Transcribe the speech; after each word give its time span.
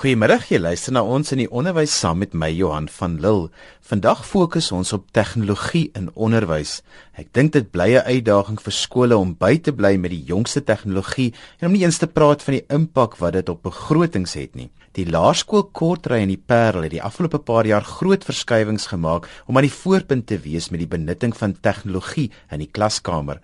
Goeiemôre, 0.00 0.38
jy 0.48 0.56
luister 0.56 0.94
na 0.96 1.02
ons 1.04 1.28
in 1.34 1.42
die 1.42 1.50
onderwys 1.52 1.92
saam 1.92 2.22
met 2.22 2.32
my 2.32 2.48
Johan 2.48 2.86
van 2.88 3.18
Lille. 3.20 3.50
Vandag 3.84 4.22
fokus 4.24 4.70
ons 4.72 4.94
op 4.96 5.10
tegnologie 5.12 5.90
in 5.92 6.06
onderwys. 6.16 6.78
Ek 7.20 7.28
dink 7.36 7.52
dit 7.52 7.68
bly 7.68 7.90
'n 8.00 8.08
uitdaging 8.08 8.56
vir 8.64 8.72
skole 8.72 9.18
om 9.18 9.36
by 9.36 9.58
te 9.58 9.72
bly 9.76 9.98
met 9.98 10.10
die 10.10 10.24
jongste 10.24 10.64
tegnologie 10.64 11.34
en 11.60 11.66
om 11.66 11.72
nie 11.72 11.84
eens 11.84 11.98
te 11.98 12.06
praat 12.06 12.42
van 12.42 12.54
die 12.54 12.64
impak 12.70 13.18
wat 13.20 13.34
dit 13.34 13.48
op 13.50 13.62
begrotings 13.62 14.32
het 14.40 14.56
nie. 14.56 14.70
Die 14.94 15.04
laerskool 15.04 15.68
Kortry 15.70 16.22
in 16.22 16.32
die 16.32 16.42
Parel 16.46 16.82
het 16.82 16.90
die 16.92 17.02
afgelope 17.02 17.38
paar 17.38 17.66
jaar 17.66 17.84
groot 17.84 18.24
verskywings 18.24 18.86
gemaak 18.86 19.28
om 19.46 19.56
aan 19.56 19.68
die 19.68 19.78
voorpunt 19.84 20.26
te 20.26 20.38
wees 20.38 20.70
met 20.70 20.80
die 20.80 20.88
benutting 20.88 21.36
van 21.36 21.60
tegnologie 21.60 22.30
in 22.50 22.58
die 22.58 22.70
klaskamer. 22.72 23.40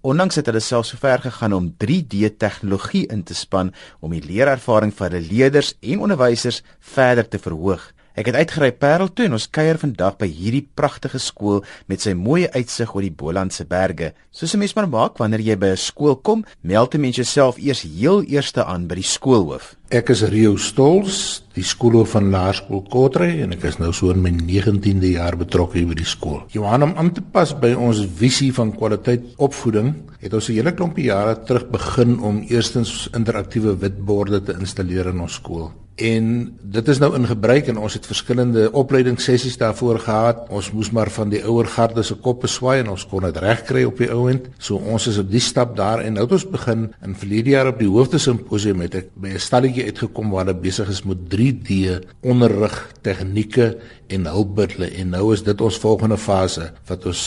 Ondanks 0.00 0.38
het 0.40 0.46
hulle 0.48 0.62
self 0.64 0.86
sover 0.88 1.20
gegaan 1.20 1.52
om 1.52 1.66
3D 1.84 2.30
tegnologie 2.40 3.02
in 3.12 3.20
te 3.22 3.34
span 3.36 3.68
om 4.00 4.14
die 4.16 4.22
leerervaring 4.24 4.94
vir 4.96 5.10
hulle 5.10 5.26
leerders 5.26 5.74
en 5.84 6.06
onderwysers 6.06 6.62
verder 6.80 7.28
te 7.28 7.36
verhoog. 7.38 7.82
Ek 8.16 8.30
het 8.30 8.38
uitgery 8.40 8.70
Parel 8.72 9.12
toe 9.12 9.26
en 9.28 9.36
ons 9.36 9.46
kuier 9.52 9.76
vandag 9.76 10.16
by 10.22 10.26
hierdie 10.32 10.64
pragtige 10.64 11.20
skool 11.20 11.60
met 11.92 12.00
sy 12.00 12.14
mooi 12.16 12.46
uitsig 12.48 12.94
oor 12.94 13.04
die 13.04 13.12
Bolandse 13.12 13.68
berge. 13.68 14.14
Soos 14.32 14.54
'n 14.54 14.58
mens 14.64 14.74
maar 14.74 14.88
maak 14.88 15.18
wanneer 15.18 15.40
jy 15.40 15.56
by 15.56 15.70
'n 15.72 15.76
skool 15.76 16.16
kom, 16.16 16.44
meld 16.62 16.94
'n 16.94 17.00
mens 17.00 17.16
jouself 17.16 17.58
eers 17.58 17.82
heel 17.82 18.22
eerste 18.22 18.64
aan 18.64 18.88
by 18.88 18.94
die 18.94 19.04
skoolhoof. 19.04 19.76
Ek 19.90 20.12
is 20.14 20.20
Rio 20.30 20.52
Stols, 20.54 21.40
die 21.56 21.64
skoolhoof 21.66 22.12
van 22.14 22.28
Laerskool 22.30 22.84
Kotre 22.92 23.26
en 23.42 23.56
ek 23.56 23.64
is 23.72 23.80
nou 23.80 23.88
so 23.90 24.12
in 24.14 24.20
my 24.22 24.30
19de 24.30 25.16
jaar 25.16 25.34
betrokke 25.40 25.82
by 25.82 25.96
die 25.98 26.06
skool. 26.06 26.44
Johan 26.54 26.86
om 26.86 26.94
aan 26.94 27.10
te 27.16 27.24
pas 27.34 27.50
by 27.58 27.72
ons 27.74 28.04
visie 28.20 28.52
van 28.54 28.70
kwaliteit 28.70 29.26
opvoeding, 29.42 29.90
het 30.22 30.30
ons 30.30 30.46
'n 30.48 30.60
hele 30.60 30.76
klompie 30.78 31.10
jare 31.10 31.34
terug 31.42 31.66
begin 31.74 32.20
om 32.22 32.38
eerstens 32.46 33.10
interaktiewe 33.18 33.74
witborde 33.82 34.40
te 34.42 34.54
installeer 34.60 35.10
in 35.10 35.26
ons 35.26 35.34
skool. 35.34 35.72
En 36.00 36.26
dit 36.62 36.88
is 36.88 36.98
nou 36.98 37.10
in 37.14 37.26
gebruik 37.28 37.66
en 37.68 37.76
ons 37.76 37.92
het 37.92 38.06
verskillende 38.08 38.70
opleidingssessies 38.72 39.58
daarvoor 39.60 39.98
gehad. 40.00 40.46
Ons 40.48 40.70
moes 40.72 40.88
maar 40.96 41.10
van 41.12 41.28
die 41.28 41.42
ouer 41.44 41.68
garde 41.68 42.02
se 42.02 42.16
koppe 42.24 42.48
swaai 42.48 42.80
en 42.80 42.88
ons 42.94 43.04
kon 43.10 43.26
dit 43.26 43.36
regkry 43.36 43.84
op 43.84 44.00
die 44.00 44.08
ouend. 44.12 44.48
So 44.58 44.80
ons 44.80 45.06
is 45.10 45.18
op 45.20 45.28
die 45.30 45.42
stap 45.44 45.76
daar 45.76 46.00
en 46.00 46.16
nou 46.16 46.24
het 46.24 46.32
ons 46.38 46.46
begin 46.48 46.88
in 47.04 47.16
verlede 47.20 47.52
jaar 47.52 47.72
op 47.74 47.82
die 47.82 47.90
hoofdesimposium 47.90 48.80
het 48.86 48.94
ek 48.94 49.10
by 49.14 49.34
'n 49.34 49.44
stalletjie 49.48 49.79
uitgekom 49.84 50.30
waar 50.30 50.44
hulle 50.44 50.60
besig 50.60 50.88
is 50.88 51.02
met 51.08 51.18
3D 51.32 52.00
onderrig 52.20 52.76
tegnieke 53.02 53.78
en 54.10 54.26
hulpmiddels 54.26 54.94
en 55.00 55.12
nou 55.14 55.32
is 55.32 55.42
dit 55.46 55.60
ons 55.60 55.78
volgende 55.82 56.18
fase 56.18 56.70
wat 56.88 57.06
ons 57.06 57.22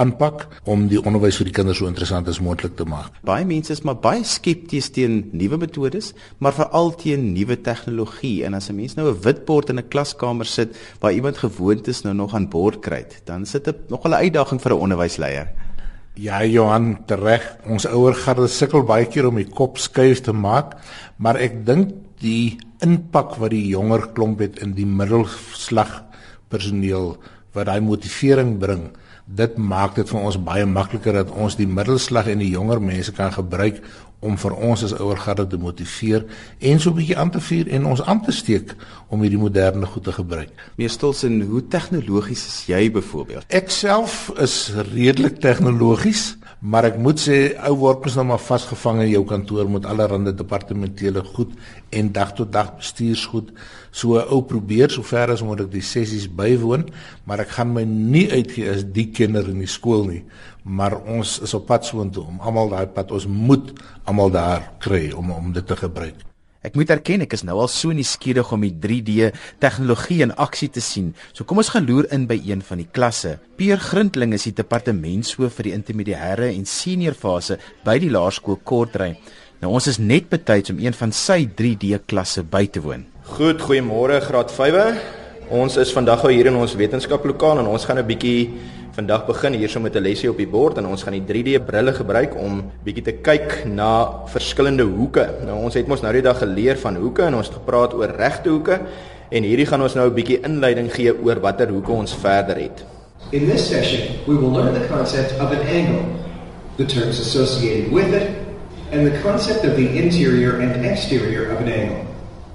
aanpak 0.00 0.46
om 0.64 0.86
die 0.88 1.00
onderwys 1.00 1.36
vir 1.40 1.50
die 1.50 1.54
kinders 1.58 1.82
so 1.82 1.88
interessant 1.90 2.28
as 2.28 2.40
moontlik 2.40 2.76
te 2.78 2.86
maak. 2.88 3.12
Baie 3.28 3.44
mense 3.48 3.74
is 3.74 3.82
maar 3.84 3.98
baie 4.00 4.24
skepties 4.24 4.88
teen 4.96 5.18
nuwe 5.36 5.58
metodes, 5.60 6.12
maar 6.40 6.56
veral 6.56 6.94
teen 6.96 7.32
nuwe 7.34 7.58
tegnologie 7.60 8.44
en 8.46 8.54
as 8.54 8.70
'n 8.70 8.76
mens 8.76 8.96
nou 8.96 9.10
'n 9.10 9.20
witbord 9.20 9.70
in 9.70 9.78
'n 9.78 9.88
klaskamer 9.88 10.46
sit 10.46 10.76
waar 11.00 11.12
iemand 11.12 11.38
gewoond 11.38 11.88
is 11.88 12.02
nou 12.02 12.14
nog 12.14 12.34
aan 12.34 12.48
bord 12.48 12.80
kry, 12.80 13.06
dan 13.24 13.46
sit 13.46 13.64
dit 13.64 13.90
nog 13.90 14.04
'n 14.04 14.14
uitdaging 14.14 14.60
vir 14.60 14.72
'n 14.72 14.80
onderwysleier. 14.80 15.48
Ja, 16.14 16.42
Johan, 16.44 16.98
reg. 17.08 17.44
Ons 17.64 17.86
ouer 17.88 18.12
garde 18.12 18.44
sukkel 18.52 18.82
baie 18.84 19.06
keer 19.08 19.30
om 19.30 19.38
die 19.40 19.48
kop 19.48 19.78
skuif 19.80 20.20
te 20.20 20.34
maak, 20.36 20.74
maar 21.16 21.38
ek 21.40 21.62
dink 21.64 21.94
die 22.20 22.58
impak 22.84 23.38
wat 23.40 23.54
die 23.54 23.64
jonger 23.70 24.10
klomp 24.12 24.42
het 24.44 24.60
in 24.60 24.74
die 24.76 24.84
middelslag 24.84 26.02
personeel 26.52 27.14
wat 27.56 27.70
daai 27.70 27.80
motivering 27.80 28.58
bring 28.60 28.90
dit 29.26 29.56
maak 29.56 29.94
dit 29.96 30.08
vir 30.08 30.20
ons 30.20 30.36
baie 30.44 30.66
makliker 30.66 31.14
dat 31.16 31.30
ons 31.32 31.56
die 31.56 31.68
middelslag 31.68 32.28
en 32.28 32.42
die 32.42 32.52
jonger 32.52 32.82
mense 32.82 33.14
kan 33.16 33.32
gebruik 33.32 33.80
om 34.22 34.38
vir 34.38 34.54
ons 34.54 34.84
as 34.86 34.94
ouer 34.94 35.18
garde 35.18 35.46
te 35.50 35.58
motiveer 35.58 36.24
en 36.58 36.80
so 36.80 36.90
'n 36.90 36.96
bietjie 36.96 37.18
aan 37.18 37.30
te 37.30 37.40
vuur 37.40 37.68
en 37.68 37.86
ons 37.86 38.02
aan 38.02 38.22
te 38.22 38.32
steek 38.32 38.74
om 39.08 39.20
hierdie 39.20 39.38
moderne 39.38 39.86
goed 39.86 40.04
te 40.04 40.12
gebruik. 40.12 40.50
Meestels 40.76 41.22
en 41.22 41.40
hoe 41.42 41.66
tegnologies 41.68 42.46
is 42.46 42.64
jy 42.66 42.90
byvoorbeeld? 42.90 43.44
Ek 43.48 43.70
self 43.70 44.30
is 44.38 44.72
redelik 44.92 45.40
tegnologies, 45.40 46.36
maar 46.62 46.86
ek 46.86 46.98
moet 47.02 47.18
sê 47.18 47.36
ou 47.66 47.74
word 47.80 48.04
mens 48.04 48.16
nou 48.18 48.24
maar 48.28 48.42
vasgevang 48.42 49.00
in 49.02 49.10
jou 49.10 49.22
kantoor 49.26 49.66
met 49.66 49.86
allerlei 49.90 50.30
departementele 50.38 51.24
goed 51.34 51.56
en 51.90 52.12
dag 52.14 52.30
tot 52.38 52.52
dag 52.54 52.70
bestuursgoed. 52.78 53.50
So 53.90 54.22
ou 54.22 54.40
probeer 54.46 54.94
sover 54.94 55.34
as 55.34 55.42
moet 55.42 55.64
ek 55.66 55.72
die 55.74 55.82
sessies 55.82 56.28
bywoon, 56.30 56.86
maar 57.26 57.42
ek 57.42 57.56
gaan 57.58 57.74
my 57.74 57.82
nie 57.84 58.28
uitgee 58.30 58.70
as 58.70 58.86
die 58.86 59.08
kinder 59.10 59.50
in 59.50 59.58
die 59.64 59.70
skool 59.70 60.06
nie. 60.06 60.22
Maar 60.62 61.00
ons 61.02 61.40
is 61.42 61.54
op 61.58 61.66
pad 61.66 61.88
soontoe 61.88 62.28
om 62.30 62.38
almal 62.40 62.70
daai 62.70 62.86
pad 62.94 63.10
ons 63.10 63.26
moet 63.26 63.74
almal 64.06 64.30
daar 64.30 64.70
kry 64.78 65.08
om 65.10 65.34
om 65.34 65.50
dit 65.52 65.66
te 65.66 65.76
gebruik. 65.76 66.31
Ek 66.62 66.76
moet 66.78 66.92
erken 66.94 67.24
ek 67.24 67.32
is 67.34 67.42
nou 67.42 67.56
al 67.58 67.66
so 67.66 67.90
nuuskierig 67.90 68.52
om 68.54 68.62
die 68.62 68.76
3D 68.84 69.32
tegnologie 69.62 70.20
in 70.22 70.30
aksie 70.38 70.68
te 70.70 70.78
sien. 70.78 71.08
So 71.34 71.42
kom 71.42 71.58
ons 71.58 71.72
gaan 71.74 71.88
loer 71.88 72.06
in 72.14 72.28
by 72.30 72.36
een 72.38 72.62
van 72.62 72.78
die 72.78 72.86
klasse. 72.86 73.32
Peer 73.58 73.82
Grintling 73.82 74.30
is 74.36 74.46
die 74.46 74.54
departementshoof 74.60 75.58
vir 75.58 75.68
die 75.68 75.72
intermediêre 75.74 76.52
en 76.52 76.62
senior 76.70 77.18
fase 77.18 77.58
by 77.82 77.96
die 77.98 78.12
laerskool 78.14 78.60
Kortry. 78.62 79.16
Nou 79.58 79.72
ons 79.74 79.90
is 79.90 79.98
net 79.98 80.30
betyds 80.30 80.70
om 80.70 80.78
een 80.78 80.94
van 80.94 81.10
sy 81.10 81.40
3D 81.50 81.98
klasse 82.06 82.46
by 82.46 82.68
te 82.70 82.84
woon. 82.84 83.08
Goed, 83.34 83.58
goeiemôre 83.66 84.20
Graad 84.22 84.54
5. 84.54 85.02
Ons 85.50 85.80
is 85.82 85.90
vandag 85.90 86.22
hier 86.30 86.46
in 86.46 86.60
ons 86.62 86.78
wetenskaplokaal 86.78 87.64
en 87.64 87.72
ons 87.74 87.90
gaan 87.90 87.98
'n 87.98 88.06
bietjie 88.06 88.54
vandag 88.92 89.24
begin 89.26 89.54
hierso 89.56 89.80
met 89.80 89.96
'n 89.96 90.02
lesie 90.02 90.30
op 90.30 90.36
die 90.36 90.46
bord 90.46 90.76
en 90.78 90.86
ons 90.86 91.02
gaan 91.02 91.16
die 91.16 91.24
3D 91.24 91.64
brille 91.64 91.92
gebruik 91.92 92.36
om 92.36 92.62
bietjie 92.84 93.04
te 93.04 93.12
kyk 93.12 93.64
na 93.64 94.22
verskillende 94.26 94.82
hoeke. 94.82 95.28
Nou 95.46 95.64
ons 95.64 95.74
het 95.74 95.86
mos 95.86 96.02
nou 96.02 96.12
die 96.12 96.22
dag 96.22 96.38
geleer 96.38 96.76
van 96.76 96.96
hoeke 96.96 97.22
en 97.22 97.34
ons 97.34 97.46
het 97.46 97.56
gepraat 97.56 97.94
oor 97.94 98.12
regte 98.16 98.48
hoeke 98.48 98.80
en 99.30 99.42
hierdie 99.42 99.66
gaan 99.66 99.82
ons 99.82 99.94
nou 99.94 100.08
'n 100.08 100.14
bietjie 100.14 100.40
inleiding 100.44 100.92
gee 100.92 101.12
oor 101.24 101.40
watter 101.40 101.68
hoeke 101.68 101.92
ons 101.92 102.14
verder 102.14 102.56
het. 102.56 102.84
In 103.30 103.48
this 103.48 103.68
session, 103.68 104.00
we 104.26 104.34
will 104.34 104.52
learn 104.52 104.74
the 104.74 104.86
concept 104.88 105.32
of 105.40 105.50
an 105.50 105.66
angle, 105.66 106.04
the 106.76 106.84
terms 106.84 107.18
associated 107.20 107.90
with 107.92 108.12
it, 108.12 108.28
and 108.92 109.06
the 109.06 109.18
concept 109.22 109.64
of 109.64 109.74
the 109.76 109.88
interior 109.96 110.60
and 110.60 110.84
exterior 110.84 111.50
of 111.52 111.60
an 111.60 111.72
angle. 111.72 112.04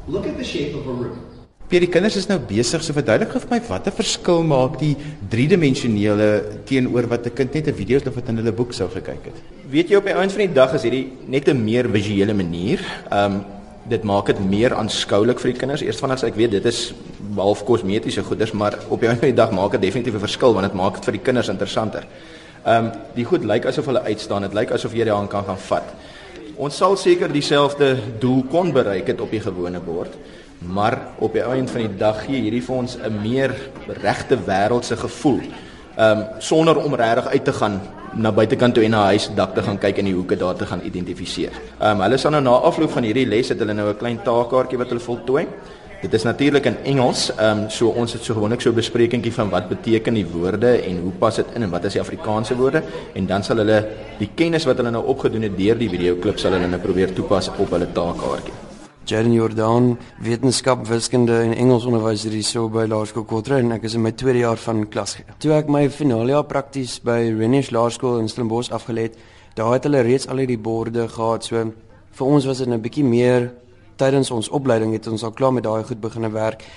Look 0.07 0.27
at 0.27 0.37
the 0.37 0.43
shape 0.43 0.75
of 0.75 0.85
a 0.87 0.91
room. 0.91 1.26
Pier 1.67 1.83
die 1.83 1.89
kinders 1.91 2.15
is 2.15 2.29
nou 2.29 2.37
besig 2.47 2.79
so 2.79 2.95
verduidelik 2.95 3.33
vir 3.33 3.49
my 3.51 3.57
watter 3.67 3.91
verskil 3.91 4.37
maak 4.47 4.77
die 4.79 4.93
driedimensionele 5.33 6.27
teenoor 6.69 7.09
wat 7.11 7.27
'n 7.27 7.35
kind 7.35 7.55
net 7.55 7.67
'n 7.67 7.75
video 7.75 7.99
of 7.99 8.15
wat 8.15 8.29
in 8.29 8.37
hulle 8.37 8.53
boek 8.53 8.71
sou 8.71 8.87
gekyk 8.87 9.25
het. 9.25 9.35
Weet 9.69 9.89
jy 9.89 9.97
op 9.97 10.05
die 10.05 10.13
einde 10.13 10.33
van 10.33 10.47
die 10.47 10.53
dag 10.53 10.73
is 10.73 10.83
hierdie 10.83 11.11
net 11.27 11.49
'n 11.49 11.65
meer 11.65 11.89
visuele 11.91 12.33
manier. 12.33 12.79
Ehm 13.11 13.33
um, 13.33 13.45
dit 13.89 14.03
maak 14.03 14.27
dit 14.27 14.39
meer 14.39 14.73
aanskoulik 14.75 15.39
vir 15.39 15.51
die 15.51 15.59
kinders. 15.59 15.81
Eerstens 15.81 16.23
ek 16.23 16.35
weet 16.35 16.51
dit 16.51 16.65
is 16.65 16.93
half 17.35 17.65
kosmetiese 17.65 18.23
goeders, 18.23 18.53
maar 18.53 18.77
op 18.89 18.99
die 18.99 19.07
einde 19.09 19.19
van 19.19 19.29
die 19.29 19.35
dag 19.35 19.51
maak 19.51 19.71
dit 19.71 19.81
definitief 19.81 20.13
'n 20.13 20.19
verskil 20.19 20.53
want 20.53 20.65
dit 20.71 20.73
maak 20.73 20.93
dit 20.95 21.03
vir 21.03 21.13
die 21.13 21.23
kinders 21.23 21.49
interessanter. 21.49 22.07
Ehm 22.65 22.85
um, 22.85 22.91
die 23.13 23.25
goed 23.25 23.43
lyk 23.43 23.65
asof 23.65 23.85
hulle 23.85 24.03
uitstaan. 24.03 24.41
Dit 24.41 24.53
lyk 24.53 24.71
asof 24.71 24.93
jy 24.93 25.03
daaraan 25.03 25.27
kan 25.27 25.43
gaan 25.43 25.57
vat. 25.57 25.93
Ons 26.55 26.77
sal 26.77 26.95
seker 26.95 27.31
dieselfde 27.31 27.97
doel 28.19 28.43
kon 28.49 28.71
bereik 28.71 29.07
het 29.07 29.21
op 29.21 29.31
die 29.31 29.41
gewone 29.41 29.79
bord, 29.79 30.15
maar 30.59 30.99
op 31.17 31.33
die 31.33 31.41
einde 31.41 31.71
van 31.71 31.81
die 31.81 31.97
dag 31.97 32.23
gee 32.25 32.41
hierdie 32.41 32.63
vir 32.63 32.75
ons 32.75 32.97
'n 32.97 33.21
meer 33.21 33.55
regte 34.01 34.37
wêreldse 34.37 34.97
gevoel. 34.97 35.41
Ehm 35.97 36.19
um, 36.19 36.25
sonder 36.37 36.77
om 36.77 36.95
regtig 36.95 37.27
uit 37.27 37.45
te 37.45 37.53
gaan 37.53 37.81
na 38.13 38.31
buitekant 38.31 38.73
toe 38.73 38.83
en 38.83 38.91
na 38.91 39.03
huis 39.03 39.29
dak 39.35 39.53
te 39.53 39.61
gaan 39.61 39.77
kyk 39.77 39.97
in 39.97 40.05
die 40.05 40.13
hoeke 40.13 40.37
daar 40.37 40.55
te 40.55 40.65
gaan 40.65 40.81
identifiseer. 40.83 41.51
Ehm 41.79 41.91
um, 41.91 42.01
hulle 42.01 42.17
sal 42.17 42.31
nou 42.31 42.41
na 42.41 42.51
afloop 42.69 42.91
van 42.91 43.03
hierdie 43.03 43.25
les 43.25 43.49
het 43.49 43.59
hulle 43.59 43.73
nou 43.73 43.89
'n 43.89 43.97
klein 43.97 44.19
taakkaartjie 44.23 44.77
wat 44.77 44.87
hulle 44.89 44.99
voltooi. 44.99 45.47
Dit 46.01 46.13
is 46.13 46.23
natuurlik 46.23 46.65
in 46.65 46.77
Engels. 46.83 47.31
Ehm 47.35 47.63
um, 47.63 47.69
so 47.69 47.87
ons 47.87 48.13
het 48.13 48.23
so 48.23 48.33
gewoonlik 48.33 48.61
so 48.61 48.69
'n 48.69 48.75
besprekingkie 48.75 49.33
van 49.33 49.49
wat 49.49 49.69
beteken 49.69 50.13
die 50.13 50.25
woorde 50.25 50.81
en 50.81 51.01
hoe 51.01 51.11
pas 51.11 51.35
dit 51.35 51.45
in 51.55 51.63
en 51.63 51.69
wat 51.69 51.83
is 51.83 51.93
die 51.93 52.01
Afrikaanse 52.01 52.55
woorde 52.55 52.83
en 53.13 53.25
dan 53.25 53.43
sal 53.43 53.57
hulle 53.57 53.87
die 54.19 54.29
kennis 54.35 54.65
wat 54.65 54.77
hulle 54.77 54.91
nou 54.91 55.05
opgedoen 55.05 55.41
het 55.41 55.57
deur 55.57 55.77
die 55.77 55.89
video 55.89 56.15
klip 56.15 56.39
sal 56.39 56.51
hulle 56.51 56.67
nou 56.67 56.79
probeer 56.79 57.13
toepas 57.13 57.49
op 57.57 57.69
hulle 57.69 57.87
taakkaartjie. 57.91 58.66
Jaden 59.07 59.31
Jordan, 59.31 59.93
wetenskap, 60.19 60.81
wiskunde 60.89 61.37
en 61.39 61.53
Engels 61.55 61.85
onderwyser 61.87 62.33
hier 62.35 62.43
so 62.43 62.67
by 62.67 62.83
Laerskool 62.91 63.23
Kotre 63.23 63.61
en 63.61 63.71
ek 63.71 63.85
is 63.87 63.93
in 63.95 64.01
my 64.03 64.11
tweede 64.11 64.41
jaar 64.41 64.59
van 64.59 64.81
klas. 64.91 65.13
Toe 65.39 65.53
ek 65.55 65.69
my 65.71 65.85
finale 65.95 66.33
jaar 66.33 66.43
prakties 66.49 66.97
by 67.07 67.15
Renish 67.37 67.69
Laerskool 67.71 68.17
in 68.19 68.27
Stellenbosch 68.27 68.67
afgelê 68.75 69.05
het, 69.05 69.15
daar 69.55 69.77
het 69.77 69.87
hulle 69.87 70.01
reeds 70.03 70.27
al 70.27 70.41
hierdie 70.43 70.59
borde 70.59 71.07
gehad. 71.13 71.47
So 71.47 71.63
vir 72.19 72.33
ons 72.33 72.49
was 72.51 72.59
dit 72.59 72.67
'n 72.67 72.81
bietjie 72.83 73.05
meer 73.07 73.53
tydens 73.95 74.31
ons 74.31 74.49
opleiding 74.49 74.91
het 74.91 75.07
ons 75.07 75.23
al 75.23 75.31
klaar 75.31 75.53
met 75.53 75.63
daai 75.63 75.87
goed 75.87 76.01
begine 76.01 76.29
werk. 76.29 76.67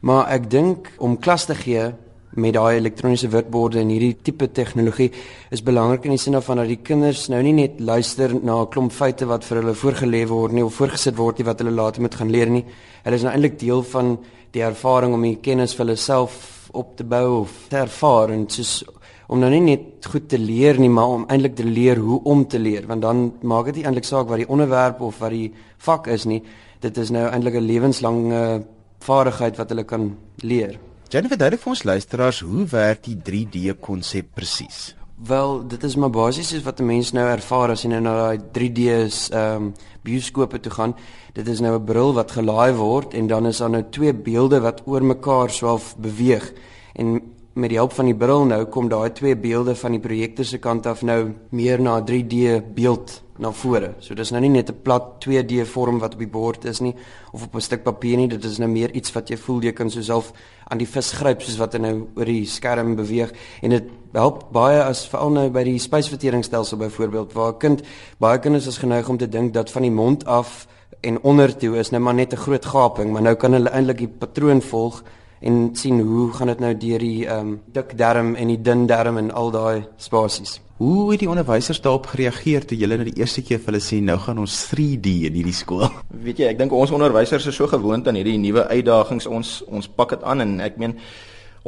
Maar 0.00 0.30
ek 0.30 0.50
dink 0.50 0.92
om 0.98 1.18
klas 1.18 1.46
te 1.46 1.54
gee 1.54 1.90
met 2.36 2.54
daai 2.54 2.76
elektroniese 2.76 3.28
witborde 3.32 3.80
en 3.80 3.88
hierdie 3.90 4.16
tipe 4.22 4.46
tegnologie 4.54 5.10
is 5.50 5.62
belangrik 5.66 6.04
in 6.06 6.14
die 6.14 6.20
sin 6.22 6.38
van 6.40 6.60
dat 6.62 6.68
die 6.70 6.78
kinders 6.82 7.28
nou 7.28 7.42
nie 7.42 7.52
net 7.52 7.80
luister 7.80 8.34
na 8.34 8.62
'n 8.62 8.70
klomp 8.70 8.92
feite 8.92 9.26
wat 9.26 9.44
vir 9.44 9.62
hulle 9.62 9.74
voorgelê 9.74 10.26
word 10.28 10.52
nie 10.52 10.64
of 10.64 10.74
voorgesit 10.74 11.16
word 11.16 11.38
nie 11.38 11.46
wat 11.46 11.58
hulle 11.58 11.70
later 11.70 12.00
moet 12.02 12.14
gaan 12.14 12.30
leer 12.30 12.50
nie. 12.50 12.64
Hulle 13.04 13.16
is 13.16 13.22
nou 13.22 13.32
eintlik 13.32 13.58
deel 13.58 13.82
van 13.82 14.18
die 14.52 14.62
ervaring 14.62 15.14
om 15.14 15.22
die 15.22 15.38
kennis 15.42 15.74
vir 15.74 15.86
hulle 15.86 15.96
self 15.96 16.70
op 16.72 16.96
te 16.96 17.04
bou 17.04 17.40
of 17.40 17.50
te 17.68 17.76
ervaar 17.76 18.30
en 18.30 18.48
soos 18.48 18.84
om 19.28 19.38
nou 19.38 19.50
nie 19.50 19.60
net 19.60 20.06
goed 20.06 20.28
te 20.28 20.38
leer 20.38 20.78
nie, 20.78 20.88
maar 20.88 21.06
om 21.06 21.26
eintlik 21.28 21.54
te 21.54 21.64
leer 21.64 21.96
hoe 21.96 22.20
om 22.24 22.46
te 22.46 22.58
leer, 22.58 22.86
want 22.86 23.02
dan 23.02 23.32
maak 23.42 23.66
dit 23.66 23.76
nie 23.76 23.84
eintlik 23.84 24.04
saak 24.04 24.28
wat 24.28 24.38
die 24.38 24.48
onderwerp 24.48 25.00
of 25.00 25.18
wat 25.18 25.30
die 25.30 25.52
vak 25.78 26.06
is 26.08 26.24
nie 26.24 26.42
dit 26.80 26.98
is 26.98 27.10
nou 27.12 27.26
eintlik 27.28 27.54
'n 27.54 27.66
lewenslange 27.66 28.64
vaardigheid 29.00 29.56
wat 29.56 29.68
hulle 29.68 29.84
kan 29.84 30.16
leer. 30.42 30.78
Jennifer, 31.10 31.34
duidelik 31.34 31.64
vir 31.64 31.72
ons 31.72 31.80
luisteraars, 31.88 32.38
hoe 32.46 32.64
werk 32.70 33.00
die 33.02 33.16
3D 33.18 33.72
konsep 33.82 34.28
presies? 34.38 34.92
Wel, 35.26 35.56
dit 35.66 35.82
is 35.82 35.96
maar 35.98 36.12
basies 36.14 36.52
is 36.54 36.62
wat 36.62 36.78
'n 36.78 36.86
mens 36.86 37.10
nou 37.12 37.24
ervaar 37.26 37.70
as 37.70 37.82
jy 37.82 37.88
nou 37.90 38.00
na 38.00 38.12
daai 38.14 38.38
3D's 38.54 39.30
ehm 39.30 39.56
um, 39.56 39.74
bioskope 40.04 40.60
toe 40.60 40.72
gaan. 40.72 40.94
Dit 41.34 41.48
is 41.48 41.60
nou 41.60 41.74
'n 41.74 41.84
bril 41.84 42.14
wat 42.14 42.30
gelaai 42.30 42.72
word 42.74 43.14
en 43.14 43.26
dan 43.26 43.46
is 43.46 43.58
daar 43.58 43.70
nou 43.70 43.82
twee 43.90 44.14
beelde 44.14 44.60
wat 44.60 44.82
oor 44.86 45.02
mekaar 45.02 45.50
swaalf 45.50 45.96
beweeg. 45.96 46.52
En 46.94 47.20
met 47.54 47.70
die 47.70 47.78
hulp 47.78 47.92
van 47.92 48.04
die 48.04 48.14
bril 48.14 48.44
nou 48.44 48.64
kom 48.64 48.88
daai 48.88 49.12
twee 49.12 49.36
beelde 49.36 49.74
van 49.74 49.90
die 49.90 50.00
projektor 50.00 50.44
se 50.44 50.58
kant 50.58 50.86
af 50.86 51.02
nou 51.02 51.34
meer 51.50 51.80
na 51.80 51.98
'n 51.98 52.06
3D 52.06 52.62
beeld 52.74 53.22
na 53.40 53.52
vore. 53.52 53.94
So 54.00 54.14
dis 54.14 54.30
nou 54.30 54.40
nie 54.40 54.50
net 54.50 54.70
'n 54.70 54.82
plat 54.82 55.20
2D 55.20 55.64
vorm 55.66 55.98
wat 55.98 56.14
op 56.14 56.18
die 56.18 56.28
bord 56.28 56.64
is 56.64 56.80
nie 56.80 56.94
of 57.32 57.44
op 57.44 57.54
'n 57.54 57.60
stuk 57.60 57.82
papier 57.82 58.16
nie, 58.16 58.28
dit 58.28 58.44
is 58.44 58.58
nou 58.58 58.68
meer 58.68 58.90
iets 58.94 59.12
wat 59.12 59.28
jy 59.28 59.36
voel 59.36 59.62
jy 59.62 59.72
kan 59.72 59.90
so 59.90 60.02
self 60.02 60.32
aan 60.68 60.78
die 60.78 60.86
vis 60.86 61.12
gryp 61.12 61.42
soos 61.42 61.58
wat 61.58 61.72
hy 61.72 61.78
nou 61.78 62.08
oor 62.16 62.24
die 62.24 62.46
skerm 62.46 62.96
beweeg 62.96 63.32
en 63.62 63.70
dit 63.70 63.84
help 64.12 64.52
baie 64.52 64.82
as 64.82 65.06
veral 65.06 65.30
nou 65.30 65.48
by 65.50 65.64
die 65.64 65.78
spysverteringsstelsel 65.78 66.78
byvoorbeeld 66.78 67.32
waar 67.32 67.52
'n 67.52 67.58
kind 67.58 67.82
baie 68.18 68.38
kinders 68.38 68.66
is 68.66 68.78
geneig 68.78 69.08
om 69.08 69.16
te 69.16 69.28
dink 69.28 69.52
dat 69.52 69.70
van 69.70 69.82
die 69.82 69.90
mond 69.90 70.24
af 70.26 70.66
en 71.00 71.20
onder 71.22 71.56
toe 71.56 71.76
is 71.78 71.90
nou 71.90 72.02
maar 72.02 72.14
net 72.14 72.32
'n 72.32 72.36
groot 72.36 72.66
gaping, 72.66 73.12
maar 73.12 73.22
nou 73.22 73.34
kan 73.34 73.52
hulle 73.52 73.70
eintlik 73.70 73.98
die 73.98 74.08
patroon 74.08 74.62
volg 74.62 75.02
en 75.40 75.70
sien 75.72 76.00
hoe 76.00 76.32
gaan 76.32 76.52
dit 76.52 76.60
nou 76.60 76.72
deur 76.76 76.98
die 76.98 77.26
ehm 77.26 77.38
um, 77.38 77.60
dik 77.72 77.96
darm 77.98 78.34
en 78.34 78.48
die 78.52 78.60
dun 78.60 78.86
darm 78.86 79.16
en 79.18 79.30
al 79.30 79.50
daai 79.50 79.86
spasies. 79.96 80.60
Hoe 80.80 81.10
het 81.10 81.20
die 81.20 81.28
onderwysers 81.28 81.80
daarop 81.80 82.06
gereageer 82.06 82.64
toe 82.64 82.76
julle 82.78 82.96
nou 82.96 83.04
die 83.04 83.20
eerste 83.20 83.42
keer 83.44 83.58
vir 83.60 83.72
hulle 83.72 83.82
sê 83.84 83.98
nou 84.04 84.16
gaan 84.18 84.38
ons 84.40 84.54
3D 84.70 85.12
in 85.28 85.34
hierdie 85.36 85.56
skool? 85.56 85.88
Weet 86.26 86.40
jy, 86.40 86.52
ek 86.52 86.60
dink 86.60 86.72
ons 86.72 86.92
onderwysers 86.96 87.48
is 87.50 87.56
so 87.56 87.68
gewoond 87.68 88.08
aan 88.08 88.16
hierdie 88.16 88.38
nuwe 88.40 88.64
uitdagings. 88.68 89.28
Ons 89.28 89.58
ons 89.68 89.88
pak 89.88 90.16
dit 90.16 90.24
aan 90.24 90.44
en 90.44 90.56
ek 90.64 90.80
meen 90.80 90.96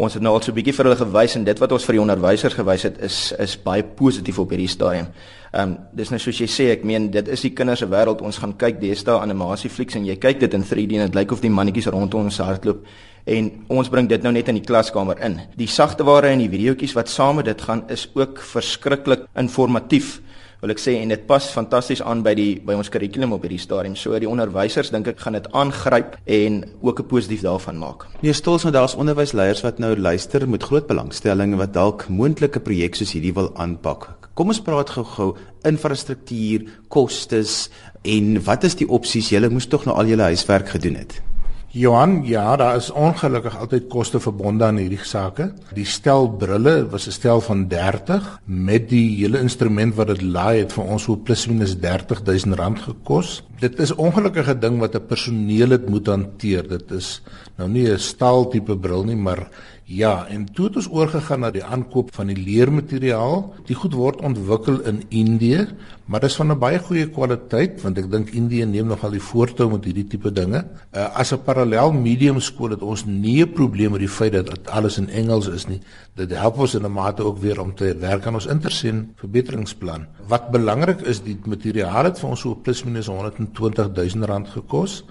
ons 0.01 0.15
het 0.17 0.25
nou 0.25 0.33
al 0.33 0.41
so 0.41 0.53
'n 0.53 0.57
bietjie 0.57 0.73
vir 0.73 0.89
hulle 0.89 0.97
gewys 0.97 1.37
en 1.37 1.45
dit 1.45 1.59
wat 1.61 1.73
ons 1.73 1.85
vir 1.85 1.93
die 1.93 2.01
onderwysers 2.01 2.57
gewys 2.57 2.89
het 2.89 2.99
is 3.05 3.35
is 3.39 3.57
baie 3.57 3.85
positief 3.85 4.39
op 4.39 4.51
hierdie 4.51 4.69
stadium. 4.69 5.13
Ehm 5.53 5.69
um, 5.69 5.79
dis 5.93 6.11
nou 6.11 6.19
soos 6.19 6.41
jy 6.41 6.49
sê, 6.49 6.71
ek 6.73 6.85
meen 6.85 7.11
dit 7.11 7.29
is 7.29 7.43
die 7.43 7.53
kinders 7.53 7.81
se 7.81 7.87
wêreld. 7.87 8.23
Ons 8.23 8.39
gaan 8.39 8.57
kyk 8.57 8.81
deesdae 8.81 9.21
animasie 9.21 9.71
flieks 9.71 9.97
en 9.97 10.05
jy 10.05 10.17
kyk 10.17 10.41
dit 10.41 10.55
in 10.55 10.65
3D 10.65 10.97
en 10.97 11.11
dit 11.11 11.15
lyk 11.15 11.33
of 11.33 11.41
die 11.41 11.51
mannetjies 11.51 11.93
rondom 11.93 12.25
ons 12.25 12.39
hardloop 12.39 12.87
en 13.25 13.51
ons 13.69 13.89
bring 13.89 14.09
dit 14.09 14.23
nou 14.23 14.33
net 14.33 14.49
in 14.49 14.59
die 14.59 14.67
klaskamer 14.67 15.21
in. 15.25 15.41
Die 15.57 15.71
sagteware 15.71 16.33
en 16.33 16.39
die 16.39 16.51
videoetjies 16.51 16.97
wat 16.99 17.09
saam 17.09 17.37
met 17.37 17.51
dit 17.51 17.61
gaan 17.63 17.85
is 17.89 18.09
ook 18.15 18.39
verskriklik 18.39 19.27
informatief 19.39 20.21
wil 20.63 20.71
ek 20.71 20.79
sê 20.79 20.93
en 21.01 21.11
dit 21.11 21.23
pas 21.27 21.43
fantasties 21.51 22.01
aan 22.07 22.21
by 22.23 22.37
die 22.39 22.51
by 22.63 22.77
ons 22.79 22.91
kurrikulum 22.93 23.33
op 23.35 23.43
hierdie 23.43 23.59
stadium. 23.59 23.97
So 23.99 24.15
die 24.23 24.29
onderwysers 24.31 24.93
dink 24.95 25.09
ek 25.11 25.19
gaan 25.25 25.35
dit 25.35 25.49
aangryp 25.59 26.15
en 26.23 26.63
ook 26.87 27.01
'n 27.03 27.09
positief 27.11 27.43
daarvan 27.43 27.79
maak. 27.79 28.07
Nee, 28.23 28.33
stols 28.33 28.63
nou 28.63 28.73
daar's 28.73 28.95
onderwysleiers 28.95 29.63
wat 29.63 29.81
nou 29.81 29.97
luister 29.97 30.49
met 30.49 30.63
groot 30.63 30.87
belangstelling 30.87 31.57
wat 31.57 31.75
dalk 31.75 32.09
moontlike 32.09 32.61
projek 32.61 32.95
soos 32.95 33.13
hierdie 33.13 33.35
wil 33.35 33.51
aanpak. 33.57 34.09
Kom 34.35 34.49
ons 34.49 34.61
praat 34.61 34.91
gou-gou 34.91 35.37
infrastruktuur, 35.65 36.69
kostes 36.89 37.69
en 38.05 38.43
wat 38.45 38.65
is 38.65 38.75
die 38.77 38.89
opsies? 38.89 39.31
Julle 39.31 39.51
moes 39.51 39.67
tog 39.67 39.85
nou 39.85 39.97
al 39.97 40.07
julle 40.07 40.23
huiswerk 40.23 40.69
gedoen 40.69 40.95
het. 40.95 41.32
Johan, 41.73 42.21
ja, 42.29 42.57
daar 42.57 42.77
is 42.77 42.91
ongelukkig 42.91 43.55
altyd 43.57 43.87
koste 43.89 44.19
verbonde 44.21 44.67
aan 44.67 44.77
hierdie 44.77 45.01
sake. 45.09 45.47
Die 45.73 45.87
stel 45.89 46.27
brille 46.37 46.75
was 46.93 47.07
'n 47.09 47.17
stel 47.17 47.41
van 47.41 47.65
30 47.69 48.41
met 48.45 48.91
die 48.91 49.17
hele 49.17 49.41
instrument 49.41 49.95
wat 49.95 50.07
dit 50.07 50.23
laai 50.23 50.59
het 50.59 50.73
vir 50.73 50.85
ons 50.85 51.03
so 51.03 51.17
plus 51.17 51.47
minus 51.47 51.75
30000 51.81 52.55
rand 52.55 52.79
gekos. 52.79 53.43
Dit 53.61 53.81
is 53.81 53.95
ongelukkige 53.95 54.59
ding 54.59 54.79
wat 54.81 54.95
'n 54.95 55.07
personeel 55.07 55.69
dit 55.69 55.89
moet 55.89 56.07
hanteer. 56.07 56.69
Dit 56.69 56.91
is 56.91 57.23
nou 57.57 57.69
nie 57.69 57.89
'n 57.89 57.99
staal 57.99 58.49
tipe 58.49 58.77
bril 58.77 59.05
nie, 59.05 59.17
maar 59.17 59.49
Ja, 59.93 60.25
en 60.33 60.47
toe 60.49 60.71
het 60.71 60.77
ons 60.81 60.87
oorgegaan 60.89 61.43
na 61.45 61.51
die 61.53 61.65
aankoop 61.65 62.15
van 62.17 62.31
die 62.31 62.39
leermateriaal. 62.39 63.43
Die 63.69 63.77
goed 63.77 63.93
word 63.99 64.23
ontwikkel 64.25 64.79
in 64.89 65.03
Indië, 65.13 65.67
maar 66.09 66.23
dit 66.25 66.31
is 66.31 66.37
van 66.37 66.53
'n 66.53 66.59
baie 66.59 66.79
goeie 66.79 67.09
kwaliteit 67.11 67.83
want 67.83 67.99
ek 67.99 68.11
dink 68.11 68.31
Indië 68.31 68.65
neem 68.65 68.87
nogal 68.87 69.11
die 69.11 69.21
voortou 69.21 69.69
met 69.71 69.85
hierdie 69.85 70.07
tipe 70.07 70.33
dinge. 70.33 70.65
Uh, 70.97 71.19
as 71.19 71.33
'n 71.33 71.43
parallel 71.45 71.93
medium 71.93 72.41
skool 72.41 72.71
het 72.71 72.83
ons 72.83 73.05
nie 73.05 73.43
'n 73.43 73.53
probleem 73.53 73.91
met 73.91 74.01
die 74.01 74.09
feit 74.09 74.33
dat 74.33 74.47
dit 74.47 74.71
alles 74.71 74.99
in 74.99 75.09
Engels 75.09 75.49
is 75.49 75.67
nie. 75.67 75.81
Dit 76.15 76.31
help 76.31 76.59
ons 76.59 76.75
in 76.75 76.85
'n 76.85 76.93
mate 76.93 77.23
ook 77.23 77.39
weer 77.39 77.61
om 77.61 77.75
te 77.75 77.97
werk 77.99 78.27
aan 78.27 78.35
ons 78.35 78.47
intersien 78.47 79.13
verbeteringsplan. 79.17 80.07
Wat 80.27 80.51
belangrik 80.51 81.01
is, 81.01 81.23
die 81.23 81.39
materiaal 81.45 82.05
het 82.05 82.19
vir 82.19 82.31
ons 82.31 82.41
so 82.41 82.55
plus 82.55 82.85
minus 82.85 83.07
120 83.07 83.93
000 83.93 84.25
rand 84.25 84.49
gekos. 84.49 85.05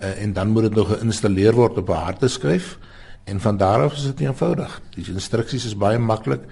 Uh, 0.00 0.22
en 0.22 0.32
dan 0.32 0.48
moet 0.48 0.62
dit 0.62 0.74
nog 0.74 0.88
geïnstalleer 0.88 1.54
word 1.54 1.78
op 1.78 1.88
'n 1.88 1.92
harde 1.92 2.28
skryf. 2.28 2.78
En 3.26 3.40
van 3.42 3.56
daar 3.58 3.82
af 3.82 3.94
is 3.98 4.06
dit 4.12 4.20
eenvoudig. 4.20 4.80
Die 4.94 5.04
instruksies 5.10 5.64
is 5.66 5.76
baie 5.78 5.98
maklik 5.98 6.44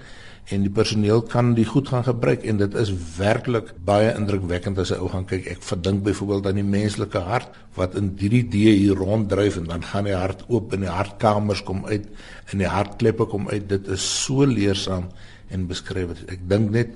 en 0.51 0.61
die 0.61 0.69
personeel 0.69 1.23
kan 1.25 1.53
die 1.57 1.65
goed 1.65 1.87
gaan 1.89 2.03
gebruik 2.05 2.43
en 2.45 2.59
dit 2.59 2.75
is 2.77 2.91
werklik 3.15 3.71
baie 3.87 4.11
indrukwekkend 4.13 4.81
as 4.83 4.91
jy 4.91 4.97
ou 4.99 5.07
gaan 5.09 5.25
kyk. 5.29 5.47
Ek 5.55 5.63
verdink 5.65 6.03
byvoorbeeld 6.05 6.49
aan 6.51 6.59
die 6.59 6.67
menslike 6.67 7.21
hart 7.29 7.55
wat 7.79 7.95
in 7.97 8.11
3D 8.19 8.59
hier 8.65 8.99
ronddryf 8.99 9.57
en 9.61 9.71
dan 9.71 9.87
gaan 9.87 10.09
die 10.09 10.17
hart 10.17 10.43
oop 10.51 10.75
en 10.75 10.83
die 10.85 10.91
hartkamers 10.91 11.63
kom 11.65 11.85
uit 11.87 12.11
en 12.51 12.61
die 12.61 12.69
hartkleppe 12.69 13.29
kom 13.31 13.47
uit. 13.49 13.69
Dit 13.71 13.87
is 13.95 14.03
so 14.03 14.45
leersaam 14.45 15.07
en 15.49 15.65
beskryf. 15.71 16.13
Ek 16.27 16.43
dink 16.49 16.75
net 16.75 16.93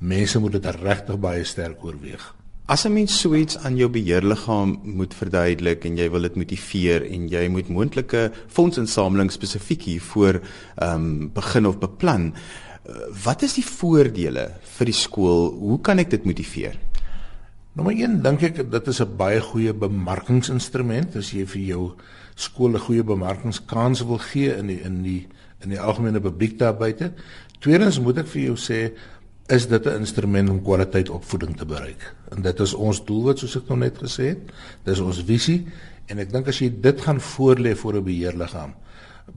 mense 0.00 0.42
moet 0.42 0.58
dit 0.58 0.70
regtig 0.82 1.22
baie 1.22 1.46
sterk 1.46 1.86
oorweeg. 1.86 2.26
As 2.70 2.84
'n 2.86 2.92
mens 2.92 3.20
so 3.20 3.34
iets 3.34 3.58
aan 3.58 3.76
jou 3.76 3.88
beheerliggaam 3.90 4.78
moet 4.82 5.14
verduidelik 5.14 5.84
en 5.84 5.96
jy 5.96 6.10
wil 6.10 6.22
dit 6.22 6.36
motiveer 6.36 7.02
en 7.02 7.26
jy 7.28 7.48
moet 7.48 7.68
moontlike 7.68 8.30
fondsinsameling 8.46 9.30
spesifiek 9.32 9.82
hiervoor 9.82 10.38
ehm 10.38 10.94
um, 10.94 11.32
begin 11.34 11.66
of 11.66 11.80
beplan, 11.80 12.30
uh, 12.30 12.94
wat 13.24 13.42
is 13.42 13.54
die 13.58 13.66
voordele 13.66 14.46
vir 14.62 14.86
die 14.86 14.94
skool? 14.94 15.50
Hoe 15.50 15.80
kan 15.80 15.98
ek 15.98 16.10
dit 16.10 16.24
motiveer? 16.24 16.78
Nommer 17.74 17.92
1 17.92 18.22
dink 18.22 18.42
ek 18.42 18.70
dit 18.70 18.88
is 18.88 19.00
'n 19.00 19.16
baie 19.16 19.40
goeie 19.40 19.74
bemarkingsinstrument 19.74 21.16
as 21.16 21.32
jy 21.32 21.46
vir 21.46 21.62
jou 21.62 21.92
skool 22.36 22.70
'n 22.74 22.86
goeie 22.86 23.02
bemarkingskans 23.02 24.06
wil 24.06 24.18
gee 24.18 24.54
in 24.54 24.66
die 24.66 24.80
in 24.84 25.02
die 25.02 25.26
in 25.64 25.70
die 25.70 25.80
algemene 25.80 26.20
publiek 26.20 26.58
daar 26.58 26.78
buite. 26.78 27.12
Tweedens 27.58 27.98
moet 28.00 28.18
ek 28.18 28.26
vir 28.26 28.42
jou 28.42 28.56
sê 28.56 28.92
is 29.50 29.66
dit 29.66 29.86
'n 29.86 29.98
instrument 29.98 30.50
om 30.50 30.62
kwaliteit 30.62 31.08
opvoeding 31.08 31.56
te 31.56 31.66
bereik. 31.66 32.14
En 32.30 32.42
dit 32.42 32.60
is 32.60 32.74
ons 32.74 33.04
doelwit 33.04 33.38
soos 33.38 33.56
ek 33.56 33.68
nou 33.68 33.78
net 33.78 33.98
gesê 33.98 34.24
het. 34.24 34.38
Dis 34.84 35.00
ons 35.00 35.22
visie 35.22 35.66
en 36.06 36.18
ek 36.18 36.32
dink 36.32 36.48
as 36.48 36.58
jy 36.58 36.70
dit 36.80 37.00
gaan 37.00 37.20
voorlê 37.20 37.74
voor 37.76 37.94
'n 37.94 38.04
beheerliggaam, 38.04 38.74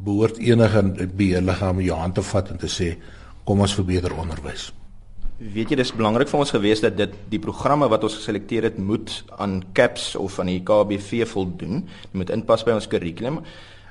behoort 0.04 0.38
enige 0.38 1.08
beheerliggaam 1.16 1.82
jou 1.82 1.98
hand 1.98 2.16
te 2.16 2.22
vat 2.22 2.50
en 2.50 2.58
te 2.58 2.68
sê 2.68 2.98
kom 3.44 3.60
ons 3.60 3.76
verbeter 3.76 4.14
onderwys. 4.14 4.74
Weet 5.38 5.70
jy 5.70 5.76
dis 5.76 5.92
belangrik 5.92 6.30
vir 6.30 6.40
ons 6.40 6.52
gewees 6.52 6.82
dat 6.82 6.98
dit 6.98 7.14
die 7.30 7.40
programme 7.40 7.90
wat 7.90 8.04
ons 8.04 8.16
geselekteer 8.16 8.64
het 8.64 8.78
moet 8.78 9.24
aan 9.38 9.64
CAPS 9.74 10.16
of 10.16 10.40
aan 10.40 10.46
die 10.46 10.64
KBV 10.64 11.28
voldoen. 11.28 11.88
Dit 12.02 12.14
moet 12.14 12.30
inpas 12.30 12.64
by 12.64 12.72
ons 12.72 12.88
kurrikulum. 12.88 13.42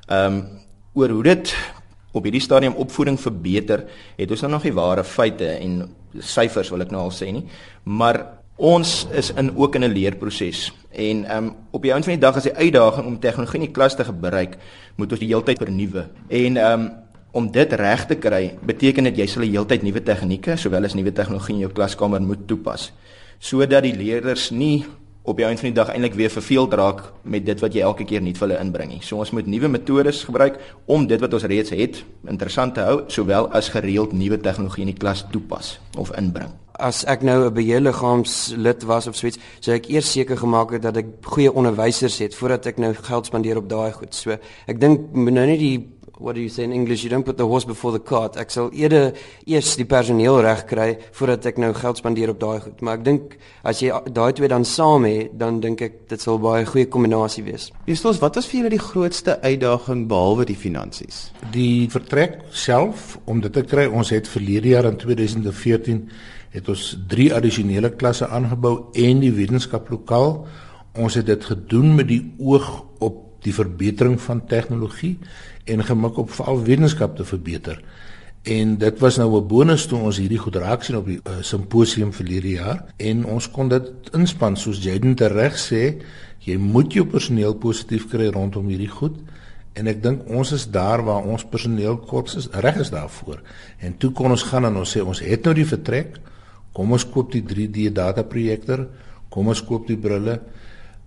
Ehm 0.07 0.33
um, 0.33 0.43
oor 0.93 1.09
hoe 1.09 1.23
dit 1.23 1.55
op 2.13 2.23
hierdie 2.27 2.43
stadium 2.43 2.77
opvoeding 2.79 3.17
verbeter, 3.19 3.85
het 4.17 4.31
ons 4.31 4.45
nou 4.45 4.53
nog 4.55 4.67
nie 4.67 4.75
ware 4.77 5.03
feite 5.03 5.49
en 5.57 5.81
syfers 6.21 6.69
wil 6.73 6.85
ek 6.85 6.93
nou 6.93 7.07
al 7.07 7.13
sê 7.13 7.31
nie, 7.33 7.43
maar 7.89 8.21
ons 8.61 8.91
is 9.17 9.31
in 9.33 9.49
ook 9.57 9.75
in 9.75 9.83
'n 9.83 9.93
leerproses. 9.93 10.71
En 10.91 11.25
ehm 11.25 11.37
um, 11.37 11.55
op 11.71 11.81
die 11.81 11.91
einde 11.91 12.05
van 12.05 12.13
die 12.13 12.21
dag 12.21 12.37
is 12.37 12.43
die 12.43 12.55
uitdaging 12.55 13.07
om 13.07 13.19
tegnologie 13.19 13.59
in 13.59 13.65
die 13.65 13.73
klas 13.73 13.95
te 13.95 14.05
gebruik, 14.05 14.57
moet 14.95 15.11
ons 15.11 15.19
die 15.19 15.29
heeltyd 15.29 15.57
vernuwe. 15.57 16.07
En 16.29 16.57
ehm 16.57 16.81
um, 16.81 16.91
om 17.31 17.51
dit 17.51 17.73
reg 17.73 18.05
te 18.05 18.15
kry, 18.15 18.57
beteken 18.61 19.03
dit 19.03 19.17
jy 19.17 19.25
sal 19.27 19.41
die 19.41 19.51
heeltyd 19.51 19.81
nuwe 19.81 20.03
tegnieke 20.03 20.55
sowel 20.55 20.83
as 20.85 20.93
nuwe 20.93 21.11
tegnologie 21.11 21.55
in 21.55 21.59
jou 21.61 21.71
klaskamer 21.71 22.21
moet 22.21 22.47
toepas 22.47 22.91
sodat 23.43 23.83
die 23.83 23.95
leerders 23.95 24.51
nie 24.55 24.85
op 25.23 25.37
die 25.37 25.45
einde 25.45 25.61
van 25.61 25.71
die 25.71 25.77
dag 25.77 25.89
eintlik 25.93 26.17
weer 26.19 26.29
verveeld 26.29 26.73
raak 26.73 27.03
met 27.23 27.45
dit 27.45 27.59
wat 27.63 27.75
jy 27.75 27.83
elke 27.87 28.03
keer 28.07 28.21
nuut 28.21 28.37
vir 28.37 28.47
hulle 28.47 28.59
inbring 28.59 28.89
nie. 28.91 28.99
So 29.01 29.21
ons 29.23 29.31
moet 29.31 29.47
nuwe 29.47 29.69
metodes 29.71 30.23
gebruik 30.27 30.59
om 30.91 31.07
dit 31.07 31.21
wat 31.23 31.33
ons 31.33 31.47
reeds 31.47 31.71
het 31.71 32.01
interessant 32.27 32.75
te 32.75 32.83
hou, 32.83 32.97
sowel 33.07 33.47
as 33.55 33.71
gereeld 33.71 34.11
nuwe 34.13 34.39
tegnologie 34.43 34.83
in 34.83 34.91
die 34.91 34.99
klas 34.99 35.23
toepas 35.31 35.77
of 35.97 36.11
inbring. 36.19 36.51
As 36.73 37.03
ek 37.05 37.21
nou 37.23 37.45
'n 37.45 37.53
beheerliggaamslid 37.53 38.83
was 38.83 39.07
of 39.07 39.15
suits, 39.15 39.37
sou 39.59 39.75
ek 39.75 39.89
eers 39.89 40.11
seker 40.11 40.37
gemaak 40.37 40.71
het 40.71 40.81
dat 40.81 40.97
ek 40.97 41.05
goeie 41.21 41.53
onderwysers 41.53 42.17
het 42.17 42.35
voordat 42.35 42.65
ek 42.65 42.77
nou 42.77 42.93
geld 42.93 43.25
spandeer 43.25 43.57
op 43.57 43.69
daai 43.69 43.91
goed. 43.91 44.13
So 44.15 44.31
ek 44.67 44.79
dink 44.79 45.13
nou 45.13 45.45
net 45.45 45.59
die 45.59 45.87
what 46.17 46.35
do 46.35 46.41
you 46.41 46.49
say 46.49 46.63
in 46.63 46.71
English? 46.71 47.03
You 47.03 47.09
don't 47.09 47.25
put 47.25 47.37
the 47.37 47.47
horse 47.47 47.65
before 47.65 47.91
the 47.91 47.99
cart. 47.99 48.37
Ek 48.37 48.51
sal 48.53 48.69
eerder 48.73 49.11
eers 49.49 49.73
die 49.79 49.87
personeel 49.89 50.39
reg 50.45 50.65
kry 50.69 50.87
voordat 51.17 51.47
ek 51.51 51.61
nou 51.61 51.71
geld 51.77 52.01
spandeer 52.01 52.33
op 52.33 52.39
daai 52.41 52.59
goed. 52.63 52.81
Maar 52.81 52.99
ek 52.99 53.05
dink 53.07 53.37
as 53.67 53.81
jy 53.83 53.91
daai 54.13 54.33
twee 54.37 54.51
dan 54.51 54.65
saam 54.67 55.07
het, 55.09 55.33
dan 55.39 55.61
dink 55.63 55.81
ek 55.85 55.97
dit 56.13 56.21
sal 56.21 56.41
baie 56.43 56.65
goeie 56.69 56.89
kombinasie 56.91 57.45
wees. 57.47 57.69
Justus, 57.89 58.21
wat 58.23 58.37
was 58.39 58.49
vir 58.49 58.61
julle 58.61 58.73
die 58.75 58.83
grootste 58.83 59.39
uitdaging 59.41 60.05
behalwe 60.11 60.47
die 60.49 60.59
finansies? 60.59 61.25
Die 61.55 61.89
vertrek 61.93 62.41
self 62.51 63.17
om 63.25 63.41
dit 63.43 63.53
te 63.53 63.65
kry. 63.65 63.87
Ons 63.89 64.13
het 64.13 64.29
verlede 64.29 64.75
jaar 64.75 64.89
in 64.91 64.99
2014 65.01 66.05
het 66.53 66.67
ons 66.69 66.91
drie 67.09 67.31
addisionele 67.33 67.89
klasse 67.97 68.27
aangebou 68.29 68.91
en 68.93 69.23
die 69.23 69.33
wetenskaplokaal 69.33 70.43
Ons 70.93 71.15
het 71.17 71.25
dit 71.25 71.45
gedoen 71.45 71.95
met 71.97 72.07
die 72.07 72.21
oog 72.37 72.67
op 73.01 73.32
die 73.43 73.53
verbetering 73.53 74.19
van 74.21 74.45
tegnologie 74.47 75.17
en 75.65 75.83
gemik 75.83 76.17
op 76.17 76.31
veral 76.31 76.63
wetenskap 76.63 77.15
te 77.17 77.25
verbeter. 77.25 77.79
En 78.43 78.77
dit 78.77 78.99
was 78.99 79.17
nou 79.17 79.39
'n 79.39 79.47
bonus 79.47 79.85
toe 79.85 79.99
ons 79.99 80.17
hierdie 80.17 80.37
goed 80.37 80.55
raak 80.55 80.83
sien 80.83 80.97
op 80.97 81.05
die 81.05 81.19
uh, 81.23 81.41
simposium 81.41 82.13
verlede 82.13 82.49
jaar 82.49 82.85
en 82.97 83.25
ons 83.25 83.51
kon 83.51 83.69
dit 83.69 83.91
inspann 84.11 84.55
soos 84.55 84.83
Jaden 84.83 85.15
reg 85.15 85.55
sê, 85.55 86.01
jy 86.39 86.57
moet 86.57 86.93
jou 86.93 87.05
personeel 87.05 87.55
positief 87.55 88.09
kry 88.09 88.27
rondom 88.27 88.67
hierdie 88.67 88.91
goed. 88.91 89.15
En 89.73 89.87
ek 89.87 90.03
dink 90.03 90.27
ons 90.29 90.51
is 90.51 90.65
daar 90.69 91.01
waar 91.05 91.23
ons 91.23 91.45
personeel 91.49 91.97
kort 91.97 92.35
is 92.35 92.49
reg 92.51 92.75
is 92.75 92.91
daarvoor. 92.93 93.41
En 93.79 93.97
toe 93.97 94.11
kon 94.11 94.31
ons 94.31 94.43
gaan 94.43 94.65
en 94.65 94.75
ons 94.75 94.95
sê 94.97 95.01
ons 95.01 95.19
het 95.19 95.45
nou 95.45 95.53
die 95.53 95.65
vertrek. 95.65 96.19
Kom 96.73 96.91
ons 96.91 97.05
koop 97.05 97.31
die 97.31 97.41
3D 97.41 97.89
data 97.93 98.23
projektor. 98.23 98.87
Kom 99.29 99.47
ons 99.47 99.63
koop 99.65 99.87
die 99.87 99.97
brille. 99.97 100.39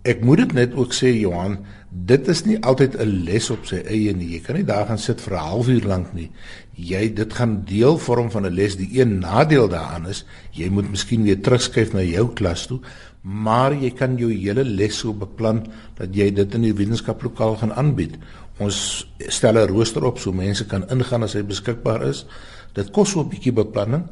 Ek 0.07 0.21
moet 0.23 0.39
dit 0.39 0.53
net 0.53 0.75
ook 0.75 0.93
sê 0.95 1.11
Johan, 1.17 1.57
dit 1.91 2.29
is 2.29 2.45
nie 2.47 2.59
altyd 2.63 2.97
'n 3.01 3.25
les 3.25 3.51
op 3.51 3.67
sy 3.67 3.77
eie 3.77 4.13
nie. 4.15 4.29
Jy 4.35 4.41
kan 4.41 4.57
nie 4.57 4.65
daar 4.65 4.87
gaan 4.87 4.99
sit 4.99 5.21
vir 5.21 5.33
'n 5.35 5.49
halfuur 5.49 5.85
lank 5.85 6.15
nie. 6.15 6.31
Jy 6.75 7.15
dit 7.15 7.33
gaan 7.33 7.65
deel 7.65 7.99
vorm 7.99 8.31
van 8.31 8.47
'n 8.47 8.55
les. 8.55 8.77
Die 8.77 9.01
een 9.01 9.19
nadeel 9.19 9.69
daaraan 9.69 10.07
is 10.09 10.25
jy 10.53 10.69
moet 10.69 10.91
miskien 10.91 11.23
weer 11.23 11.41
terugskuif 11.41 11.93
na 11.93 12.03
jou 12.03 12.29
klas 12.35 12.67
toe, 12.67 12.81
maar 13.23 13.73
jy 13.73 13.91
kan 13.91 14.17
jou 14.17 14.31
hele 14.33 14.65
les 14.65 14.99
so 14.99 15.13
beplan 15.13 15.67
dat 15.95 16.15
jy 16.15 16.31
dit 16.35 16.55
in 16.55 16.63
die 16.63 16.75
wetenskaplokaal 16.75 17.57
gaan 17.57 17.73
aanbied. 17.73 18.17
Ons 18.59 19.07
stel 19.19 19.59
'n 19.59 19.69
rooster 19.69 20.05
op 20.05 20.19
so 20.19 20.33
mense 20.33 20.67
kan 20.67 20.89
ingaan 20.89 21.23
as 21.23 21.33
hy 21.33 21.43
beskikbaar 21.43 22.03
is. 22.03 22.27
Dit 22.75 22.91
kos 22.91 23.11
so 23.11 23.21
'n 23.21 23.29
bietjie 23.29 23.53
beplanning. 23.53 24.05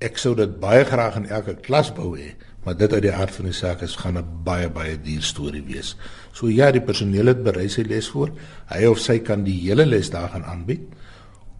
Ek 0.00 0.18
sou 0.18 0.34
dit 0.34 0.60
baie 0.60 0.84
graag 0.84 1.16
in 1.16 1.26
elke 1.26 1.54
klas 1.54 1.92
bou 1.92 2.16
hê 2.16 2.34
maar 2.64 2.76
dit 2.76 2.92
uit 2.92 3.02
die 3.02 3.12
aard 3.12 3.34
van 3.34 3.44
die 3.44 3.54
saak 3.54 3.82
is 3.82 3.96
gaan 3.96 4.18
'n 4.18 4.42
baie 4.44 4.68
baie 4.70 4.96
duur 5.00 5.22
storie 5.22 5.62
wees. 5.62 5.96
So 6.32 6.48
ja, 6.48 6.70
die 6.70 6.80
personeel 6.80 7.26
het 7.26 7.42
berei 7.42 7.68
sy 7.68 7.82
les 7.82 8.08
voor. 8.08 8.30
Hy 8.68 8.86
of 8.86 8.98
sy 8.98 9.18
kan 9.18 9.44
die 9.44 9.60
hele 9.60 9.86
les 9.86 10.10
daar 10.10 10.28
gaan 10.28 10.44
aanbied 10.44 10.80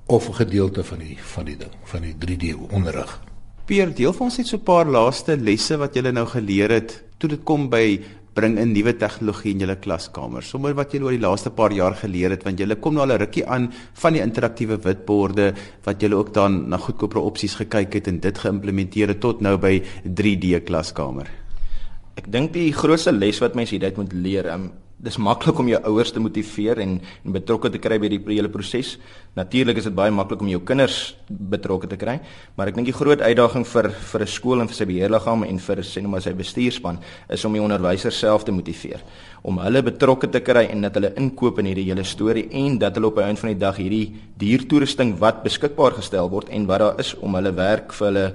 of 0.07 0.29
'n 0.29 0.35
gedeelte 0.35 0.85
van 0.85 0.99
die 0.99 1.19
van 1.21 1.45
die 1.45 1.57
ding, 1.57 1.73
van 1.85 2.03
die 2.03 2.15
3D 2.19 2.55
onderrig. 2.71 3.21
Pier, 3.65 3.95
deel 3.95 4.13
vir 4.13 4.25
ons 4.25 4.37
net 4.39 4.47
so 4.47 4.57
'n 4.57 4.63
paar 4.63 4.87
laaste 4.87 5.37
lesse 5.37 5.77
wat 5.77 5.95
jy 5.95 6.11
nou 6.11 6.27
geleer 6.27 6.71
het 6.71 7.03
toe 7.19 7.29
dit 7.29 7.43
kom 7.45 7.69
by 7.69 8.01
bring 8.35 8.59
in 8.59 8.73
nuwe 8.73 8.95
tegnologie 8.97 9.53
in 9.53 9.63
julle 9.65 9.77
klaskamer. 9.77 10.43
Sommige 10.43 10.79
wat 10.79 10.95
julle 10.95 11.11
oor 11.11 11.17
die 11.17 11.23
laaste 11.23 11.51
paar 11.51 11.73
jaar 11.77 11.97
geleer 11.99 12.33
het 12.33 12.45
want 12.47 12.61
julle 12.61 12.79
kom 12.81 12.95
nou 12.95 13.05
al 13.05 13.15
'n 13.15 13.21
rukkie 13.21 13.47
aan 13.47 13.73
van 13.95 14.13
die 14.13 14.23
interaktiewe 14.23 14.79
witborde 14.79 15.55
wat 15.85 16.01
julle 16.01 16.17
ook 16.17 16.33
dan 16.35 16.69
na 16.69 16.77
goedkoper 16.77 17.21
opsies 17.21 17.55
gekyk 17.55 17.93
het 17.93 18.09
en 18.09 18.21
dit 18.21 18.39
geïmplementeer 18.39 19.09
het 19.09 19.21
tot 19.21 19.41
nou 19.41 19.57
by 19.59 19.83
3D 20.05 20.65
klaskamer. 20.65 21.29
Ek 22.17 22.31
dink 22.33 22.53
die 22.53 22.73
grootste 22.73 23.13
les 23.13 23.39
wat 23.41 23.55
mense 23.55 23.75
hieruit 23.75 23.97
moet 23.97 24.13
leer, 24.13 24.47
um, 24.53 24.71
dis 25.03 25.19
maklik 25.19 25.59
om 25.59 25.69
jou 25.69 25.81
ouers 25.91 26.13
te 26.15 26.21
motiveer 26.23 26.79
en, 26.79 27.01
en 27.27 27.35
betrokke 27.35 27.71
te 27.75 27.81
kry 27.83 27.99
by 27.99 28.11
die 28.13 28.21
hele 28.29 28.51
proses. 28.53 28.95
Natuurlik 29.35 29.81
is 29.81 29.89
dit 29.89 29.97
baie 29.97 30.13
maklik 30.15 30.45
om 30.45 30.51
jou 30.53 30.61
kinders 30.63 31.17
betrokke 31.27 31.89
te 31.91 31.99
kry, 31.99 32.21
maar 32.55 32.71
ek 32.71 32.79
dink 32.79 32.87
die 32.87 32.95
groot 32.95 33.21
uitdaging 33.21 33.67
vir 33.67 33.91
vir 34.13 34.23
'n 34.23 34.31
skool 34.31 34.61
en 34.61 34.69
vir 34.69 34.77
sy 34.77 34.87
beheerliggaam 34.87 35.45
en 35.45 35.59
vir 35.59 35.83
sê 35.83 36.03
nou 36.03 36.11
maar 36.11 36.23
sy 36.23 36.33
bestuurspan 36.33 36.99
is 37.29 37.45
om 37.45 37.53
die 37.53 37.63
onderwysers 37.63 38.19
self 38.19 38.45
te 38.45 38.53
motiveer 38.53 39.03
om 39.43 39.59
hulle 39.59 39.83
betrokke 39.83 40.31
te 40.31 40.41
kry 40.41 40.69
en 40.71 40.83
dat 40.87 40.95
hulle 40.95 41.13
inkoop 41.19 41.59
in 41.59 41.67
hierdie 41.67 41.89
hele 41.89 42.05
storie 42.05 42.47
en 42.63 42.79
dat 42.79 42.95
hulle 42.95 43.11
op 43.11 43.17
die 43.19 43.25
einde 43.25 43.41
van 43.41 43.51
die 43.51 43.59
dag 43.59 43.77
hierdie 43.77 44.15
diertoerusting 44.39 45.17
wat 45.19 45.43
beskikbaar 45.43 45.97
gestel 45.99 46.31
word 46.31 46.53
en 46.55 46.67
wat 46.67 46.85
daar 46.85 47.01
is 47.03 47.15
om 47.19 47.35
hulle 47.35 47.53
werk 47.57 47.93
vir 47.99 48.07
hulle 48.11 48.27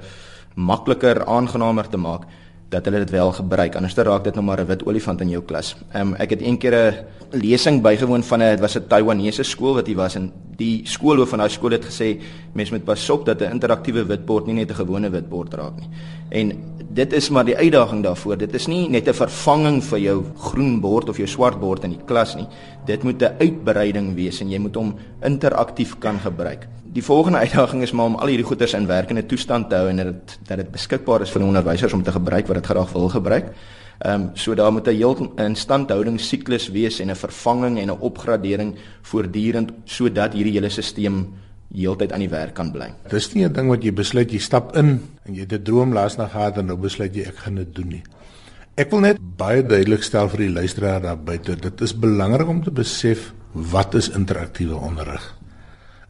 makliker 0.55 1.23
aangenaamer 1.23 1.87
te 1.87 1.97
maak 1.97 2.27
dat 2.69 2.85
hulle 2.85 2.99
dit 2.99 3.09
wel 3.09 3.31
gebruik 3.31 3.75
anders 3.75 3.93
dan 3.93 4.05
raak 4.05 4.23
dit 4.23 4.35
nou 4.35 4.45
maar 4.45 4.59
'n 4.59 4.65
wit 4.65 4.85
olifant 4.85 5.21
in 5.21 5.29
jou 5.29 5.43
klas. 5.43 5.75
Ehm 5.91 6.07
um, 6.07 6.13
ek 6.15 6.29
het 6.29 6.41
een 6.41 6.57
keer 6.57 6.75
'n 6.75 6.95
lesing 7.31 7.81
bygewoon 7.81 8.23
van 8.23 8.39
'n 8.41 8.49
dit 8.49 8.59
was 8.59 8.75
'n 8.77 8.87
Taiwanese 8.87 9.43
skool 9.43 9.73
wat 9.73 9.87
hier 9.87 9.95
was 9.95 10.15
en 10.15 10.31
die 10.57 10.81
skoolhoof 10.89 11.29
van 11.33 11.43
daai 11.43 11.53
skool 11.53 11.75
het 11.75 11.85
gesê 11.85 12.15
mense 12.57 12.73
moet 12.73 12.85
pas 12.85 13.09
op 13.13 13.25
dat 13.25 13.41
'n 13.41 13.51
interaktiewe 13.51 14.05
witbord 14.05 14.47
nie 14.47 14.55
net 14.55 14.71
'n 14.71 14.75
gewone 14.75 15.09
witbord 15.09 15.53
raak 15.53 15.75
nie. 15.79 15.89
En 16.29 16.51
dit 16.89 17.13
is 17.13 17.29
maar 17.29 17.45
die 17.45 17.57
uitdaging 17.57 18.03
daarvoor. 18.03 18.37
Dit 18.37 18.53
is 18.53 18.67
nie 18.67 18.89
net 18.89 19.07
'n 19.07 19.13
vervanging 19.13 19.83
vir 19.83 19.99
jou 19.99 20.23
groen 20.37 20.79
bord 20.81 21.09
of 21.09 21.17
jou 21.17 21.27
swart 21.27 21.59
bord 21.59 21.83
in 21.83 21.91
die 21.91 22.05
klas 22.05 22.35
nie. 22.35 22.47
Dit 22.85 23.03
moet 23.03 23.21
'n 23.21 23.35
uitbreiding 23.39 24.15
wees 24.15 24.41
en 24.41 24.49
jy 24.49 24.59
moet 24.59 24.75
hom 24.75 24.95
interaktief 25.21 25.99
kan 25.99 26.19
gebruik. 26.19 26.67
Die 26.93 27.03
volgende 27.03 27.37
uitdaging 27.37 27.81
is 27.81 27.91
maar 27.91 28.05
om 28.05 28.15
al 28.15 28.27
hierdie 28.27 28.45
goeders 28.45 28.73
in 28.73 28.87
werkende 28.87 29.25
toestand 29.25 29.69
te 29.69 29.75
hou 29.75 29.89
en 29.89 29.97
dat 29.97 30.39
dat 30.47 30.57
dit 30.57 30.71
beskikbaar 30.71 31.21
is 31.21 31.29
vir 31.29 31.43
onderwysers 31.43 31.93
om 31.93 32.03
te 32.03 32.11
gebruik 32.11 32.47
wat 32.47 32.55
dit 32.55 32.65
graag 32.65 32.91
wil 32.91 33.09
gebruik. 33.09 33.53
Ehm 33.99 34.21
um, 34.21 34.29
so 34.33 34.53
daar 34.53 34.71
moet 34.71 34.87
'n 34.87 34.95
heel 34.95 35.33
instandhouding 35.37 36.19
siklus 36.19 36.69
wees 36.69 36.99
en 36.99 37.09
'n 37.09 37.15
vervanging 37.15 37.79
en 37.79 37.89
'n 37.89 37.99
opgradering 37.99 38.75
voortdurend 39.01 39.71
sodat 39.85 40.33
hierdie 40.33 40.53
hele 40.53 40.69
stelsel 40.69 41.25
heeltyd 41.73 42.13
aan 42.13 42.23
die 42.23 42.31
werk 42.31 42.53
kan 42.53 42.71
bly. 42.71 42.93
Dis 43.09 43.33
nie 43.33 43.45
'n 43.45 43.53
ding 43.53 43.69
wat 43.69 43.83
jy 43.83 43.91
besluit 43.93 44.31
jy 44.31 44.39
stap 44.39 44.75
in 44.75 45.01
en 45.25 45.33
jy 45.33 45.41
het 45.41 45.53
'n 45.53 45.63
droom 45.63 45.93
laasnag 45.93 46.31
gehad 46.31 46.57
en 46.57 46.65
nou 46.65 46.77
besluit 46.77 47.15
jy 47.15 47.23
ek 47.23 47.37
gaan 47.37 47.55
dit 47.55 47.75
doen 47.75 47.87
nie. 47.87 48.03
Ek 48.77 48.91
wil 48.91 48.99
net 48.99 49.17
baie 49.37 49.63
duidelik 49.63 50.03
stel 50.03 50.29
vir 50.29 50.37
die 50.37 50.53
luisteraar 50.53 51.01
daar 51.01 51.17
buite, 51.17 51.55
dit 51.55 51.81
is 51.81 51.93
belangrik 51.93 52.47
om 52.47 52.63
te 52.63 52.71
besef 52.71 53.33
wat 53.53 53.95
is 53.95 54.09
interaktiewe 54.09 54.75
onderrig. 54.75 55.35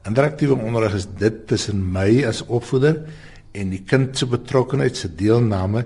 Interaktiewe 0.05 0.55
onderrig 0.55 0.93
is 0.93 1.07
dit 1.17 1.47
tussen 1.47 1.91
my 1.91 2.25
as 2.27 2.43
opvoeder 2.45 3.05
en 3.53 3.69
die 3.69 3.83
kind 3.83 4.17
se 4.17 4.25
betrokkenheid, 4.25 4.97
se 4.97 5.07
deelname. 5.15 5.85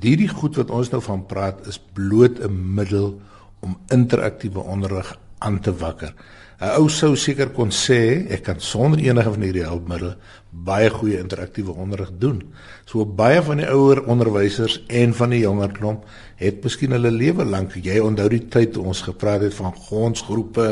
Hierdie 0.00 0.28
goed 0.28 0.56
wat 0.56 0.70
ons 0.70 0.90
nou 0.92 1.02
van 1.02 1.26
praat 1.26 1.66
is 1.66 1.78
bloot 1.78 2.40
'n 2.40 2.74
middel 2.74 3.20
om 3.60 3.76
interaktiewe 3.88 4.60
onderrig 4.60 5.18
aan 5.38 5.60
te 5.60 5.72
wakker. 5.72 6.14
'n 6.60 6.78
Ou 6.78 6.88
sou 6.88 7.16
seker 7.16 7.50
kon 7.50 7.70
sê 7.70 8.30
ek 8.30 8.42
kan 8.42 8.60
sonder 8.60 8.98
enige 8.98 9.30
van 9.30 9.42
hierdie 9.42 9.66
hulpmiddels 9.66 10.16
baie 10.50 10.90
goeie 10.90 11.18
interaktiewe 11.18 11.74
onderrig 11.74 12.10
doen. 12.18 12.42
So 12.86 13.04
baie 13.04 13.42
van 13.42 13.56
die 13.56 13.68
ouer 13.68 14.04
onderwysers 14.04 14.78
en 14.86 15.14
van 15.14 15.30
die 15.30 15.42
jonger 15.42 15.72
klomp 15.72 16.06
het 16.36 16.62
miskien 16.64 16.94
hulle 16.94 17.10
lewe 17.10 17.44
lank, 17.44 17.74
jy 17.74 17.98
onthou 17.98 18.28
die 18.28 18.48
tyd 18.48 18.72
toe 18.72 18.84
ons 18.84 19.02
gepraat 19.02 19.40
het 19.40 19.54
van 19.54 19.74
gonsgroepe 19.74 20.68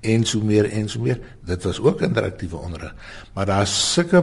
en 0.00 0.24
so 0.24 0.40
meer 0.40 0.70
en 0.70 0.88
so 0.88 1.00
meer. 1.00 1.20
Dit 1.44 1.64
was 1.64 1.80
ook 1.80 2.00
interaktiewe 2.06 2.56
onderrig. 2.56 2.94
Maar 3.34 3.46
daar's 3.46 3.92
sulke 3.92 4.22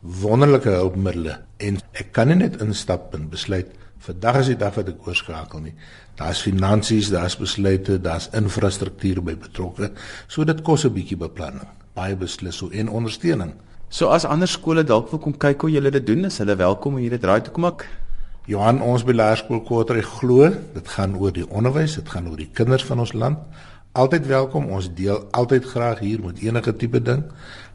wonderlike 0.00 0.70
hulpmiddels 0.70 1.40
en 1.58 1.80
ek 1.98 2.12
kan 2.14 2.30
nie 2.30 2.38
net 2.38 2.60
instap 2.62 3.14
en 3.18 3.28
besluit 3.30 3.70
vandag 4.08 4.40
is 4.40 4.50
die 4.52 4.58
dag 4.58 4.76
wat 4.78 4.88
ek 4.92 5.06
oorskakel 5.08 5.60
nie. 5.60 5.72
Daar's 6.18 6.40
finansies, 6.46 7.10
daar's 7.10 7.34
besluite, 7.36 7.98
daar's 8.00 8.28
infrastruktuur 8.32 9.20
by 9.26 9.34
betrokke. 9.36 9.90
So 10.28 10.44
dit 10.44 10.62
kos 10.62 10.84
'n 10.86 10.94
bietjie 10.94 11.18
beplanning, 11.18 11.66
baie 11.94 12.16
beslis 12.16 12.56
so 12.56 12.70
en 12.70 12.88
ondersteuning. 12.88 13.52
So 13.90 14.08
as 14.08 14.24
ander 14.24 14.48
skole 14.48 14.84
dalk 14.84 15.10
wil 15.10 15.18
kom 15.18 15.36
kyk 15.36 15.60
hoe 15.60 15.70
julle 15.70 15.90
dit 15.90 16.06
doen, 16.06 16.24
is 16.24 16.38
hulle 16.38 16.56
welkom 16.56 16.94
om 16.94 17.00
hier 17.00 17.10
te 17.10 17.18
draai 17.18 17.42
toe 17.42 17.52
kom 17.52 17.64
ek. 17.64 17.88
Johan, 18.46 18.80
ons 18.80 19.04
by 19.04 19.12
Laerskool 19.12 19.60
Kortrey 19.60 20.02
glo, 20.02 20.48
dit 20.74 20.88
gaan 20.88 21.16
oor 21.16 21.32
die 21.32 21.48
onderwys, 21.48 21.94
dit 21.94 22.08
gaan 22.08 22.28
oor 22.28 22.36
die 22.36 22.50
kinders 22.52 22.84
van 22.84 23.00
ons 23.00 23.12
land 23.12 23.38
altyd 23.92 24.26
welkom. 24.26 24.70
Ons 24.70 24.90
deel 24.94 25.24
altyd 25.30 25.64
graag 25.64 25.98
hier 25.98 26.20
met 26.24 26.38
enige 26.38 26.76
tipe 26.76 27.02
ding. 27.02 27.24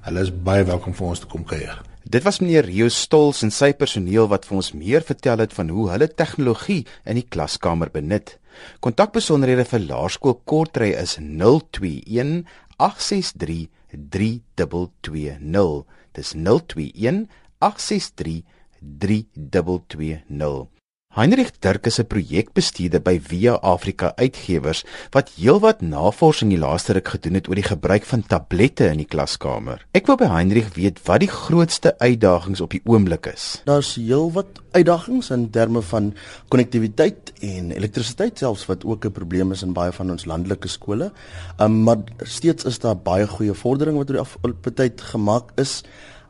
Hulle 0.08 0.20
is 0.20 0.32
baie 0.44 0.64
welkom 0.64 0.94
vir 0.94 1.08
ons 1.08 1.20
te 1.20 1.28
kom 1.28 1.44
kuier. 1.44 1.93
Dit 2.14 2.28
was 2.28 2.38
meneer 2.44 2.68
Rio 2.70 2.92
Stols 2.94 3.40
en 3.42 3.50
sy 3.50 3.72
personeel 3.74 4.28
wat 4.30 4.44
vir 4.46 4.60
ons 4.60 4.68
meer 4.78 5.02
vertel 5.02 5.42
het 5.42 5.54
van 5.58 5.72
hoe 5.74 5.88
hulle 5.90 6.06
tegnologie 6.14 6.84
in 7.10 7.18
die 7.18 7.26
klaskamer 7.26 7.90
benut. 7.90 8.38
Kontakbesonderhede 8.86 9.66
vir 9.66 9.82
Laerskool 9.88 10.38
Kortrey 10.46 10.94
is 10.94 11.18
021 11.18 12.46
863 12.78 13.66
3220. 14.14 15.90
Dis 16.14 16.38
021 16.38 17.26
863 17.58 18.46
3220. 18.78 20.70
Heinrich 21.14 21.52
Dirk 21.62 21.86
is 21.86 22.00
'n 22.00 22.08
projekbestuurder 22.10 23.00
by 23.00 23.20
Via 23.22 23.54
Afrika 23.62 24.14
Uitgewers 24.18 24.84
wat 25.12 25.30
heelwat 25.38 25.82
navorsing 25.82 26.50
die 26.50 26.58
laaste 26.58 26.94
ruk 26.94 27.08
gedoen 27.08 27.38
het 27.38 27.48
oor 27.48 27.56
die 27.56 27.70
gebruik 27.70 28.04
van 28.04 28.24
tablette 28.26 28.88
in 28.90 28.98
die 28.98 29.06
klaskamer. 29.06 29.86
Ek 29.94 30.08
wil 30.10 30.18
by 30.18 30.26
Heinrich 30.26 30.74
weet 30.74 30.98
wat 31.06 31.20
die 31.20 31.30
grootste 31.30 31.94
uitdagings 32.00 32.62
op 32.62 32.72
die 32.74 32.82
oomblik 32.90 33.30
is. 33.30 33.62
Daar's 33.66 33.94
heelwat 33.94 34.58
uitdagings 34.72 35.30
in 35.30 35.52
terme 35.52 35.82
van 35.82 36.16
konnektiwiteit 36.50 37.34
en 37.42 37.70
elektrisiteit 37.72 38.40
selfs 38.40 38.66
wat 38.66 38.84
ook 38.84 39.06
'n 39.06 39.12
probleem 39.12 39.52
is 39.52 39.62
in 39.62 39.74
baie 39.74 39.92
van 39.92 40.10
ons 40.10 40.26
landelike 40.26 40.68
skole. 40.68 41.12
Um, 41.60 41.84
maar 41.84 42.02
steeds 42.24 42.66
is 42.66 42.80
daar 42.80 42.98
baie 42.98 43.28
goeie 43.28 43.54
vordering 43.54 43.98
wat 43.98 44.10
oor 44.10 44.18
die 44.18 44.26
afgelope 44.26 44.74
tyd 44.74 45.02
gemaak 45.02 45.52
is. 45.58 45.84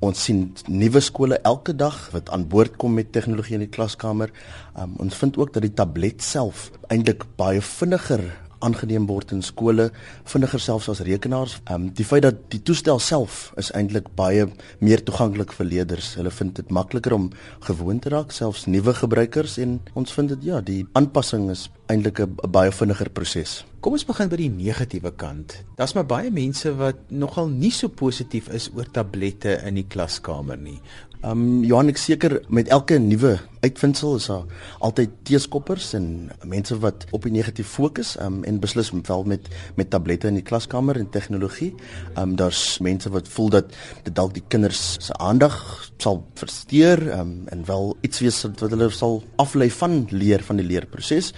Ons 0.04 0.20
sien 0.26 0.40
nuwe 0.68 1.00
skole 1.00 1.38
elke 1.48 1.72
dag 1.80 1.96
wat 2.12 2.28
aan 2.36 2.44
boord 2.52 2.76
kom 2.82 2.98
met 2.98 3.14
tegnologie 3.16 3.56
in 3.56 3.64
die 3.64 3.72
klaskamer. 3.72 4.34
Um, 4.76 4.98
ons 5.06 5.16
vind 5.16 5.38
ook 5.40 5.54
dat 5.56 5.64
die 5.64 5.72
tablet 5.72 6.24
self 6.26 6.72
eintlik 6.92 7.24
baie 7.40 7.62
vinniger 7.64 8.26
aangeneem 8.64 9.06
word 9.10 9.34
in 9.36 9.44
skole, 9.46 9.90
vinniger 10.30 10.62
selfs 10.64 10.90
as 10.90 11.04
rekenaars. 11.06 11.60
Ehm 11.66 11.76
um, 11.76 11.90
die 11.94 12.06
feit 12.08 12.24
dat 12.24 12.40
die 12.54 12.62
toestel 12.62 13.00
self 13.00 13.52
is 13.62 13.72
eintlik 13.76 14.10
baie 14.16 14.48
meer 14.80 15.04
toeganklik 15.04 15.54
vir 15.58 15.70
leerders. 15.70 16.14
Hulle 16.20 16.32
vind 16.32 16.56
dit 16.56 16.72
makliker 16.72 17.14
om 17.14 17.30
gewoon 17.68 18.00
te 18.00 18.10
raak, 18.14 18.32
selfs 18.32 18.66
nuwe 18.66 18.94
gebruikers 18.94 19.58
en 19.58 19.80
ons 19.94 20.14
vind 20.14 20.34
dit 20.36 20.50
ja, 20.52 20.62
die 20.62 20.84
aanpassing 20.94 21.50
is 21.52 21.70
eintlik 21.92 22.20
'n 22.20 22.52
baie 22.52 22.72
vinniger 22.72 23.10
proses. 23.10 23.64
Kom 23.82 23.94
ons 23.94 24.06
begin 24.06 24.30
by 24.30 24.38
die 24.40 24.50
negatiewe 24.50 25.12
kant. 25.12 25.58
Daar's 25.76 25.94
maar 25.94 26.06
baie 26.06 26.32
mense 26.32 26.72
wat 26.76 26.96
nogal 27.10 27.50
nie 27.50 27.72
so 27.72 27.90
positief 27.90 28.48
is 28.48 28.70
oor 28.76 28.86
tablette 28.86 29.60
in 29.68 29.76
die 29.76 29.88
klaskamer 29.88 30.58
nie. 30.58 30.80
Ehm 31.24 31.40
um, 31.40 31.64
Johan 31.64 31.88
ek 31.88 32.00
seker 32.02 32.42
met 32.52 32.68
elke 32.68 32.98
nuwe 33.00 33.38
uitvindsel 33.64 34.18
is 34.20 34.26
daar 34.28 34.42
altyd 34.84 35.14
teeskoppers 35.24 35.94
en 35.96 36.08
mense 36.44 36.76
wat 36.84 37.06
op 37.16 37.24
die 37.24 37.32
negatief 37.32 37.70
fokus 37.78 38.18
um, 38.20 38.42
en 38.44 38.60
beslis 38.60 38.92
wel 39.08 39.24
met 39.32 39.48
met 39.80 39.90
tablette 39.90 40.28
in 40.28 40.36
die 40.36 40.44
klaskamer 40.44 41.00
en 41.00 41.08
tegnologie. 41.16 41.70
Ehm 42.18 42.34
um, 42.34 42.36
daar's 42.36 42.80
mense 42.84 43.10
wat 43.10 43.32
voel 43.32 43.50
dat 43.56 43.72
dit 44.04 44.16
dalk 44.16 44.34
die 44.36 44.44
kinders 44.48 44.98
se 45.00 45.16
aandag 45.16 45.56
sal 45.98 46.26
versteur 46.36 47.00
um, 47.16 47.48
en 47.48 47.64
wel 47.66 47.96
iets 48.02 48.20
wees 48.20 48.44
wat 48.44 48.76
hulle 48.76 48.90
sal 48.92 49.22
aflei 49.40 49.70
van 49.72 50.02
leer 50.12 50.44
van 50.44 50.60
die 50.60 50.68
leerproses. 50.68 51.32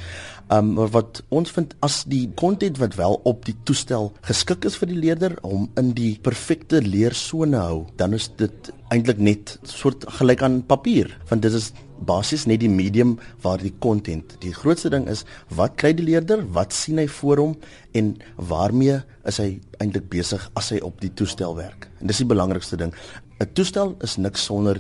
Um 0.54 0.76
maar 0.78 0.92
wat 0.94 1.24
ons 1.34 1.50
vind 1.56 1.72
as 1.86 2.04
die 2.06 2.28
kontent 2.38 2.78
wat 2.78 2.96
wel 3.00 3.16
op 3.26 3.48
die 3.48 3.56
toestel 3.66 4.12
geskik 4.28 4.68
is 4.70 4.76
vir 4.78 4.92
die 4.92 5.00
leerder 5.00 5.34
om 5.42 5.64
in 5.82 5.94
die 5.98 6.20
perfekte 6.22 6.84
leersone 6.86 7.58
hou, 7.58 7.80
dan 7.98 8.14
is 8.14 8.28
dit 8.38 8.70
eintlik 8.94 9.18
net 9.18 9.56
soort 9.66 10.06
gelyk 10.20 10.44
aan 10.46 10.60
papier, 10.70 11.10
want 11.32 11.42
dit 11.42 11.54
is 11.58 11.72
basies 12.06 12.46
net 12.46 12.62
die 12.62 12.70
medium 12.70 13.16
waar 13.42 13.58
die 13.58 13.74
kontent. 13.82 14.36
Die 14.44 14.54
grootste 14.54 14.92
ding 14.94 15.08
is 15.10 15.24
wat 15.50 15.80
kry 15.82 15.96
die 15.98 16.06
leerder? 16.06 16.44
Wat 16.54 16.76
sien 16.76 17.02
hy 17.02 17.08
voor 17.10 17.42
hom 17.42 17.56
en 17.98 18.14
waarmee 18.38 19.00
is 19.26 19.42
hy 19.42 19.56
eintlik 19.82 20.12
besig 20.14 20.46
as 20.60 20.70
hy 20.76 20.82
op 20.86 21.02
die 21.02 21.14
toestel 21.18 21.58
werk? 21.58 21.90
En 22.02 22.12
dis 22.12 22.22
die 22.22 22.30
belangrikste 22.30 22.78
ding. 22.78 22.94
'n 23.42 23.50
Toestel 23.54 23.98
is 24.06 24.18
niks 24.18 24.46
sonder 24.46 24.78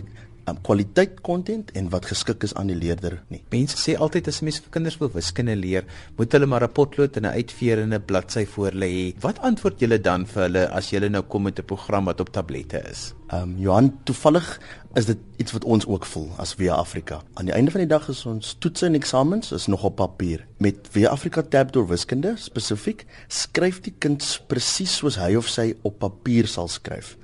um, 0.50 0.60
kwaliteit 0.62 1.22
kontent 1.26 1.72
en 1.78 1.90
wat 1.94 2.06
geskik 2.10 2.44
is 2.44 2.54
aan 2.54 2.72
die 2.72 2.78
leerder 2.78 3.18
nie. 3.34 3.42
Mense 3.54 3.78
sê 3.82 3.98
altyd 3.98 4.28
as 4.32 4.42
'n 4.42 4.46
mens 4.46 4.60
vir 4.60 4.72
kinders 4.72 5.00
wil 5.00 5.12
wiskunde 5.14 5.56
leer, 5.56 5.86
moet 6.18 6.32
hulle 6.32 6.46
maar 6.46 6.64
'n 6.64 6.72
potlood 6.72 7.18
en 7.18 7.26
'n 7.26 7.36
uitveer 7.40 7.80
en 7.80 7.94
'n 7.94 8.06
bladsy 8.06 8.46
voor 8.46 8.72
hulle 8.72 8.86
hê. 8.86 9.14
Wat 9.22 9.40
antwoord 9.40 9.80
julle 9.80 10.00
dan 10.00 10.26
vir 10.26 10.42
hulle 10.44 10.70
as 10.70 10.90
julle 10.90 11.10
nou 11.10 11.24
kom 11.24 11.44
met 11.44 11.60
'n 11.60 11.66
program 11.66 12.06
wat 12.06 12.20
op 12.20 12.30
tablette 12.30 12.82
is? 12.92 13.14
Ehm 13.36 13.50
um, 13.50 13.56
Johan, 13.58 13.94
toevallig 14.04 14.60
is 14.94 15.06
dit 15.06 15.18
iets 15.36 15.52
wat 15.52 15.64
ons 15.64 15.86
ook 15.86 16.06
voel 16.06 16.28
as 16.38 16.54
Via 16.54 16.74
Afrika. 16.74 17.22
Aan 17.34 17.50
die 17.50 17.54
einde 17.54 17.72
van 17.72 17.82
die 17.84 17.90
dag 17.90 18.08
is 18.10 18.22
ons 18.26 18.54
toetse 18.60 18.86
en 18.86 18.96
eksamens 18.96 19.52
is 19.52 19.66
nog 19.68 19.84
op 19.84 19.96
papier. 19.96 20.46
Met 20.58 20.88
Via 20.90 21.10
Afrika 21.10 21.42
Tab 21.42 21.74
deur 21.74 21.88
wiskunde 21.88 22.36
spesifiek, 22.40 23.04
skryf 23.28 23.82
die 23.84 23.94
kind 24.00 24.24
presies 24.48 24.96
soos 25.02 25.20
hy 25.20 25.34
of 25.36 25.50
sy 25.52 25.74
op 25.82 26.00
papier 26.00 26.48
sal 26.48 26.72
skryf. 26.72 27.18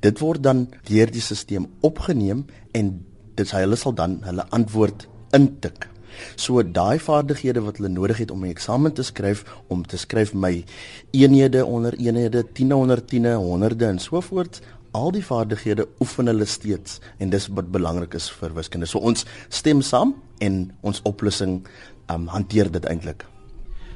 Dit 0.00 0.22
word 0.24 0.46
dan 0.46 0.64
deur 0.88 1.12
die 1.12 1.24
stelsel 1.24 1.68
opgeneem 1.84 2.46
en 2.72 2.94
dit 3.36 3.54
hulle 3.58 3.76
sal 3.76 3.98
dan 3.98 4.20
hulle 4.24 4.48
antwoord 4.48 5.08
intik. 5.36 5.90
So 6.36 6.62
daai 6.62 6.98
vaardighede 6.98 7.60
wat 7.66 7.78
hulle 7.78 7.92
nodig 7.92 8.18
het 8.24 8.30
om 8.30 8.44
'n 8.44 8.50
eksamen 8.50 8.92
te 8.92 9.02
skryf, 9.02 9.44
om 9.68 9.86
te 9.86 9.96
skryf 9.96 10.32
my 10.34 10.64
eenhede 11.10 11.64
onder 11.64 11.94
eenhede, 11.94 12.44
tiene 12.52 12.76
onder 12.76 13.04
tiene, 13.04 13.34
honderde 13.34 13.86
en 13.86 13.98
so 13.98 14.20
voort, 14.20 14.60
al 14.92 15.10
die 15.12 15.24
vaardighede 15.24 15.86
oefen 16.00 16.26
hulle 16.26 16.46
steeds 16.46 17.00
en 17.18 17.30
dis 17.30 17.48
wat 17.48 17.72
belangrik 17.72 18.14
is 18.14 18.30
vir 18.30 18.54
wiskunde. 18.54 18.86
So 18.86 18.98
ons 18.98 19.26
stem 19.48 19.82
saam 19.82 20.14
en 20.40 20.70
ons 20.80 21.00
oplossing 21.04 21.66
um, 22.10 22.26
hanteer 22.26 22.70
dit 22.72 22.84
eintlik. 22.84 23.26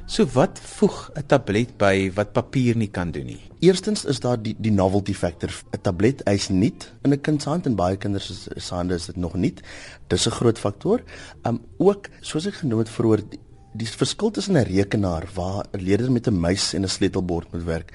So 0.06 0.26
wat 0.34 0.58
voeg 0.58 1.10
'n 1.14 1.26
tablet 1.26 1.78
by 1.78 2.10
wat 2.14 2.32
papier 2.32 2.76
nie 2.76 2.90
kan 2.90 3.10
doen 3.10 3.26
nie? 3.26 3.40
Eerstens 3.60 4.04
is 4.04 4.20
daar 4.20 4.36
die 4.36 4.54
die 4.58 4.72
novelty 4.72 5.14
factor. 5.14 5.48
'n 5.48 5.80
Tablet 5.82 6.22
is 6.26 6.48
nie 6.48 6.74
in 7.04 7.12
'n 7.12 7.20
kind 7.20 7.42
se 7.42 7.48
hand 7.48 7.66
en 7.66 7.76
baie 7.76 7.96
kinders 7.96 8.48
se 8.56 8.74
hande 8.74 8.94
is 8.94 9.06
dit 9.06 9.16
nog 9.16 9.34
nie. 9.34 9.54
Dis 10.08 10.26
'n 10.26 10.30
groot 10.30 10.58
faktor. 10.58 11.02
Um 11.44 11.60
ook 11.78 12.08
soos 12.20 12.46
ek 12.46 12.54
genoem 12.54 12.78
het 12.78 12.88
vroeër 12.88 13.22
die, 13.72 13.86
verskil 13.86 14.30
tussen 14.30 14.56
'n 14.56 14.66
rekenaar 14.68 15.28
waar 15.34 15.64
'n 15.72 15.82
leerder 15.82 16.12
met 16.12 16.26
'n 16.26 16.38
muis 16.38 16.74
en 16.74 16.82
'n 16.82 16.88
sleutelbord 16.88 17.52
moet 17.52 17.64
werk. 17.64 17.92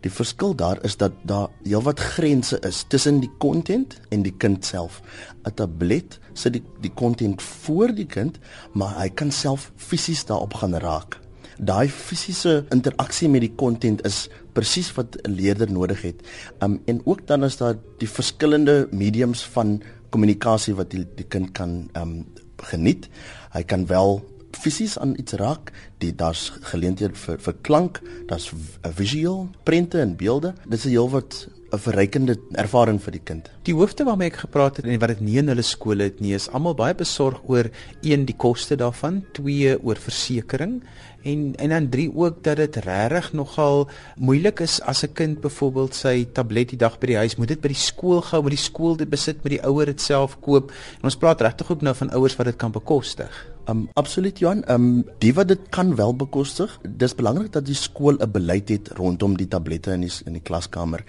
Die 0.00 0.10
verskil 0.10 0.54
daar 0.54 0.84
is 0.84 0.96
dat 0.96 1.12
daar 1.22 1.48
heelwat 1.62 2.00
grense 2.00 2.58
is 2.60 2.84
tussen 2.88 3.20
die 3.20 3.30
content 3.38 4.00
en 4.08 4.22
die 4.22 4.36
kind 4.36 4.64
self. 4.64 5.02
'n 5.44 5.54
Tablet 5.54 6.18
sit 6.32 6.52
die 6.52 6.62
die 6.80 6.94
content 6.94 7.42
voor 7.42 7.94
die 7.94 8.06
kind, 8.06 8.38
maar 8.72 8.98
hy 8.98 9.08
kan 9.08 9.30
self 9.30 9.72
fisies 9.76 10.24
daarop 10.24 10.54
gaan 10.54 10.74
raak 10.74 11.20
daai 11.60 11.88
fisiese 11.92 12.64
interaksie 12.72 13.28
met 13.28 13.44
die 13.44 13.52
kontent 13.62 14.00
is 14.08 14.28
presies 14.56 14.90
wat 14.96 15.16
'n 15.16 15.30
leerder 15.30 15.70
nodig 15.70 16.02
het. 16.02 16.22
Um 16.60 16.80
en 16.86 17.00
ook 17.04 17.26
dan 17.26 17.44
is 17.44 17.56
daar 17.56 17.76
die 17.98 18.08
verskillende 18.08 18.88
mediums 18.90 19.44
van 19.44 19.82
kommunikasie 20.10 20.74
wat 20.74 20.90
die, 20.90 21.06
die 21.16 21.24
kind 21.24 21.52
kan 21.52 21.90
um 21.96 22.26
geniet. 22.56 23.08
Hy 23.52 23.62
kan 23.62 23.86
wel 23.86 24.24
fisies 24.60 24.98
aan 24.98 25.14
iets 25.18 25.32
raak. 25.40 25.72
Die 25.98 26.12
daar's 26.14 26.50
geleenthede 26.72 27.14
vir 27.14 27.38
vir 27.38 27.56
klank, 27.62 28.00
daar's 28.26 28.52
'n 28.52 28.92
visueel, 28.94 29.48
prente 29.64 30.00
en 30.00 30.16
beelde. 30.16 30.54
Dit 30.68 30.84
is 30.84 30.84
heelwat 30.84 31.48
'n 31.72 31.78
verrykende 31.78 32.34
ervaring 32.52 32.98
vir 33.02 33.12
die 33.12 33.24
kind. 33.24 33.50
Die 33.62 33.74
hoofde 33.74 34.04
waarmee 34.04 34.30
ek 34.30 34.42
gepraat 34.42 34.76
het 34.76 34.86
en 34.86 34.98
wat 34.98 35.08
dit 35.08 35.20
nie 35.20 35.38
in 35.38 35.48
hulle 35.48 35.62
skole 35.62 36.02
het 36.02 36.20
nie, 36.20 36.34
is 36.34 36.48
almal 36.50 36.74
baie 36.74 36.94
besorg 36.94 37.40
oor 37.46 37.70
een 38.02 38.24
die 38.24 38.36
koste 38.36 38.76
daarvan, 38.76 39.24
twee 39.32 39.76
oor 39.82 39.96
versekerings 39.96 40.82
en 41.22 41.54
en 41.56 41.68
dan 41.68 41.88
drie 41.88 42.10
ook 42.14 42.42
dat 42.44 42.56
dit 42.56 42.76
regtig 42.76 43.32
nogal 43.32 43.88
moeilik 44.16 44.60
is 44.60 44.80
as 44.80 45.02
'n 45.02 45.12
kind 45.12 45.40
byvoorbeeld 45.40 45.94
sy 45.94 46.26
tablet 46.32 46.68
die 46.68 46.78
dag 46.78 46.98
by 46.98 47.06
die 47.06 47.16
huis 47.16 47.36
moet 47.36 47.48
dit 47.48 47.60
by 47.60 47.68
die 47.68 47.76
skool 47.76 48.20
gou 48.20 48.42
met 48.42 48.50
die 48.50 48.64
skool 48.64 48.96
dit 48.96 49.10
besit 49.10 49.42
met 49.42 49.52
die 49.52 49.62
ouer 49.62 49.86
dit 49.86 50.00
self 50.00 50.40
koop 50.40 50.70
en 50.70 51.04
ons 51.04 51.16
praat 51.16 51.40
regtig 51.40 51.70
ook 51.70 51.82
nou 51.82 51.94
van 51.94 52.10
ouers 52.10 52.36
wat 52.36 52.46
dit 52.46 52.56
kan 52.56 52.72
bekostig. 52.72 53.46
Um 53.68 53.88
absoluut 53.94 54.38
Johan, 54.40 54.62
um 54.72 55.04
die 55.20 55.32
wat 55.36 55.48
dit 55.48 55.60
kan 55.74 55.92
wel 55.96 56.14
bekostig, 56.16 56.72
dis 56.82 57.14
belangrik 57.14 57.52
dat 57.52 57.66
die 57.66 57.76
skool 57.76 58.16
'n 58.16 58.30
beleid 58.32 58.68
het 58.68 58.88
rondom 58.96 59.36
die 59.36 59.48
tablette 59.48 59.92
in 59.92 60.00
die 60.00 60.12
in 60.26 60.32
die 60.32 60.42
klaskamer. 60.42 61.04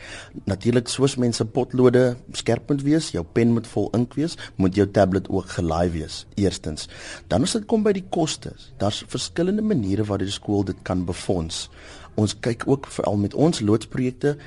Natuurlik 0.46 0.88
soos 0.88 1.16
mense 1.16 1.46
potlode 1.46 2.18
skerp 2.32 2.70
moet 2.70 2.82
wees, 2.82 3.12
jou 3.12 3.24
pen 3.24 3.54
moet 3.54 3.68
vol 3.68 3.90
ink 3.94 4.14
wees, 4.14 4.38
moet 4.56 4.76
jou 4.76 4.88
tablet 4.92 5.30
ook 5.30 5.48
gelaai 5.48 5.90
wees. 5.90 6.26
Eerstens. 6.36 6.90
Dan 7.28 7.44
as 7.44 7.54
dit 7.54 7.66
kom 7.66 7.84
by 7.84 7.94
die 7.94 8.06
kostes, 8.10 8.74
daar's 8.78 9.04
verskillende 9.08 9.62
maniere 9.62 10.04
waar 10.04 10.20
die 10.20 10.30
skool 10.30 10.64
dit 10.64 10.78
kan 10.84 11.06
befonds. 11.06 11.70
Ons 12.16 12.40
kyk 12.40 12.68
ook 12.68 12.88
veral 12.88 13.18
met 13.18 13.34
ons 13.34 13.60
loodsprojekte 13.60 14.38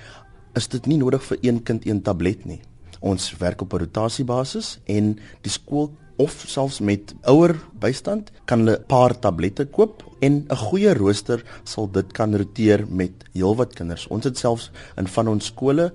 is 0.55 0.69
dit 0.69 0.87
nie 0.87 0.99
nodig 0.99 1.23
vir 1.23 1.39
een 1.43 1.63
kind 1.63 1.87
een 1.87 2.03
tablet 2.03 2.45
nie. 2.45 2.61
Ons 3.01 3.37
werk 3.39 3.61
op 3.61 3.73
'n 3.73 3.79
rotasiebasis 3.79 4.79
en 4.85 5.19
die 5.43 5.51
skool 5.51 5.91
of 6.17 6.45
selfs 6.47 6.81
met 6.81 7.15
ouer 7.23 7.57
bystand 7.81 8.31
kan 8.45 8.59
hulle 8.65 8.79
'n 8.79 8.87
paar 8.87 9.19
tablette 9.19 9.67
koop 9.67 10.03
en 10.21 10.47
'n 10.49 10.57
goeie 10.57 10.95
rooster 10.95 11.43
sal 11.65 11.91
dit 11.91 12.13
kan 12.13 12.37
roteer 12.37 12.87
met 12.89 13.13
heelwat 13.33 13.75
kinders. 13.75 14.07
Ons 14.09 14.25
het 14.25 14.39
selfs 14.39 14.71
in 14.97 15.07
van 15.07 15.29
ons 15.29 15.45
skole 15.45 15.93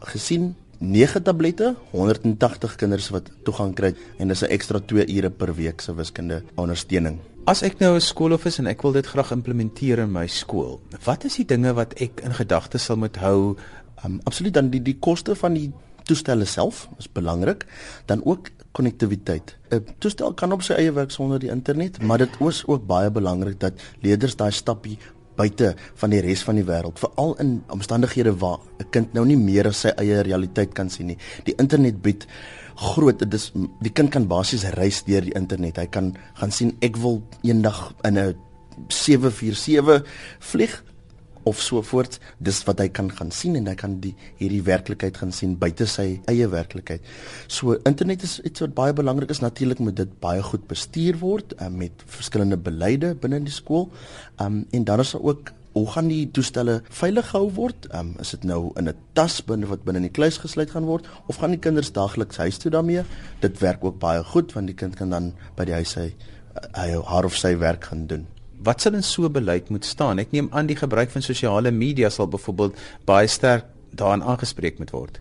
gesien 0.00 0.54
9 0.78 1.22
tablette, 1.22 1.76
180 1.90 2.74
kinders 2.76 3.10
wat 3.10 3.30
toegang 3.44 3.74
kry 3.74 3.94
en 4.18 4.28
dis 4.28 4.42
'n 4.42 4.50
ekstra 4.50 4.80
2 4.80 5.06
ure 5.06 5.30
per 5.30 5.54
week 5.54 5.80
se 5.80 5.94
wiskunde 5.94 6.42
ondersteuning. 6.56 7.18
As 7.46 7.62
ek 7.62 7.78
nou 7.78 7.94
'n 7.94 8.00
skoolhof 8.00 8.46
is 8.46 8.58
en 8.58 8.66
ek 8.66 8.82
wil 8.82 8.92
dit 8.92 9.06
graag 9.06 9.30
implementeer 9.30 9.98
in 9.98 10.12
my 10.12 10.26
skool, 10.26 10.80
wat 11.04 11.24
is 11.24 11.36
die 11.36 11.44
dinge 11.44 11.72
wat 11.74 11.94
ek 12.00 12.20
in 12.24 12.34
gedagte 12.34 12.78
sal 12.78 12.96
moet 12.96 13.16
hou? 13.16 13.56
Um, 14.04 14.20
absoluut 14.24 14.54
dan 14.54 14.70
die 14.70 14.82
die 14.82 14.98
koste 14.98 15.34
van 15.34 15.54
die 15.54 15.72
toestelle 16.04 16.44
self 16.44 16.88
is 16.98 17.12
belangrik, 17.12 17.66
dan 18.06 18.24
ook 18.24 18.50
konnektiwiteit. 18.72 19.56
'n 19.70 19.84
Toestel 19.98 20.34
kan 20.34 20.52
op 20.52 20.62
sy 20.62 20.72
eie 20.74 20.92
werk 20.92 21.10
sonder 21.10 21.38
die 21.38 21.50
internet, 21.50 22.02
maar 22.02 22.18
dit 22.18 22.40
is 22.40 22.62
ook 22.66 22.86
baie 22.86 23.10
belangrik 23.10 23.60
dat 23.60 23.72
leerders 24.00 24.36
daai 24.36 24.50
stappie 24.50 24.98
buite 25.36 25.74
van 25.94 26.10
die 26.10 26.20
res 26.20 26.42
van 26.42 26.58
die 26.58 26.64
wêreld, 26.64 26.98
veral 27.00 27.34
in 27.40 27.62
omstandighede 27.72 28.34
waar 28.38 28.58
'n 28.78 28.90
kind 28.90 29.12
nou 29.14 29.24
nie 29.26 29.36
meer 29.36 29.66
as 29.66 29.80
sy 29.80 29.88
eie 29.88 30.22
realiteit 30.22 30.74
kan 30.74 30.90
sien 30.90 31.06
nie. 31.06 31.18
Die 31.44 31.54
internet 31.56 32.02
bied 32.02 32.26
groot 32.76 33.18
dit 33.18 33.34
is 33.34 33.52
die 33.80 33.92
kind 33.92 34.10
kan 34.10 34.26
basies 34.26 34.64
reis 34.64 35.02
deur 35.04 35.20
die 35.20 35.34
internet. 35.34 35.76
Hy 35.76 35.86
kan 35.86 36.16
gaan 36.34 36.50
sien 36.50 36.76
ek 36.80 36.96
wil 36.96 37.22
eendag 37.42 37.94
in 38.04 38.18
'n 38.18 38.34
747 38.88 40.04
vlieg 40.40 40.82
of 41.44 41.60
so 41.60 41.82
voort. 41.82 42.18
Dis 42.38 42.62
wat 42.68 42.82
hy 42.82 42.88
kan 42.88 43.10
gaan 43.10 43.30
sien 43.34 43.56
en 43.56 43.66
hy 43.70 43.74
kan 43.78 43.98
die 44.02 44.14
hierdie 44.40 44.62
werklikheid 44.66 45.16
gaan 45.16 45.32
sien 45.32 45.56
buite 45.58 45.86
sy 45.86 46.20
eie 46.30 46.48
werklikheid. 46.52 47.02
So 47.48 47.78
internet 47.88 48.22
is 48.26 48.38
iets 48.46 48.64
wat 48.64 48.76
baie 48.76 48.92
belangrik 48.96 49.30
is. 49.30 49.42
Natuurlik 49.44 49.82
moet 49.82 49.96
dit 49.96 50.20
baie 50.20 50.42
goed 50.42 50.68
bestuur 50.70 51.18
word 51.22 51.56
uh, 51.58 51.68
met 51.72 52.04
verskillende 52.06 52.56
beleide 52.56 53.14
binne 53.14 53.42
die 53.42 53.54
skool. 53.54 53.90
Um 54.42 54.64
en 54.72 54.84
dan 54.84 55.00
is 55.00 55.12
daar 55.12 55.22
ook 55.22 55.52
Hoe 55.72 55.86
gaan 55.88 56.10
die 56.10 56.26
toestelle 56.36 56.82
veilig 56.92 57.30
gehou 57.30 57.46
word? 57.56 57.86
Um, 57.96 58.10
is 58.20 58.34
dit 58.34 58.42
nou 58.44 58.72
in 58.76 58.88
'n 58.88 58.96
tas 59.16 59.40
binne 59.40 59.66
wat 59.66 59.84
binne 59.84 60.02
in 60.02 60.08
die 60.08 60.12
kluis 60.12 60.36
gesluit 60.36 60.70
gaan 60.70 60.84
word 60.84 61.08
of 61.28 61.36
gaan 61.36 61.50
die 61.50 61.58
kinders 61.58 61.92
daagliks 61.92 62.36
huis 62.36 62.58
toe 62.58 62.70
daarmee? 62.70 63.04
Dit 63.40 63.58
werk 63.58 63.84
ook 63.84 63.98
baie 63.98 64.24
goed 64.24 64.52
want 64.52 64.66
die 64.66 64.76
kind 64.76 64.96
kan 64.96 65.10
dan 65.10 65.32
by 65.56 65.64
die 65.64 65.74
huis 65.74 65.94
hy, 65.94 66.14
hy 66.76 66.88
haar 67.08 67.24
of 67.24 67.36
sy 67.36 67.56
werk 67.56 67.84
gaan 67.84 68.06
doen. 68.06 68.26
Wat 68.62 68.80
sal 68.80 68.94
in 68.94 69.02
so 69.02 69.30
beleid 69.30 69.70
moet 69.70 69.84
staan? 69.84 70.20
Ek 70.22 70.30
neem 70.30 70.48
aan 70.52 70.68
die 70.70 70.78
gebruik 70.78 71.10
van 71.10 71.24
sosiale 71.24 71.72
media 71.74 72.10
sal 72.10 72.30
byvoorbeeld 72.30 72.78
baie 73.08 73.26
sterk 73.26 73.66
daarin 73.98 74.22
aangespreek 74.22 74.78
moet 74.78 74.92
word. 74.94 75.20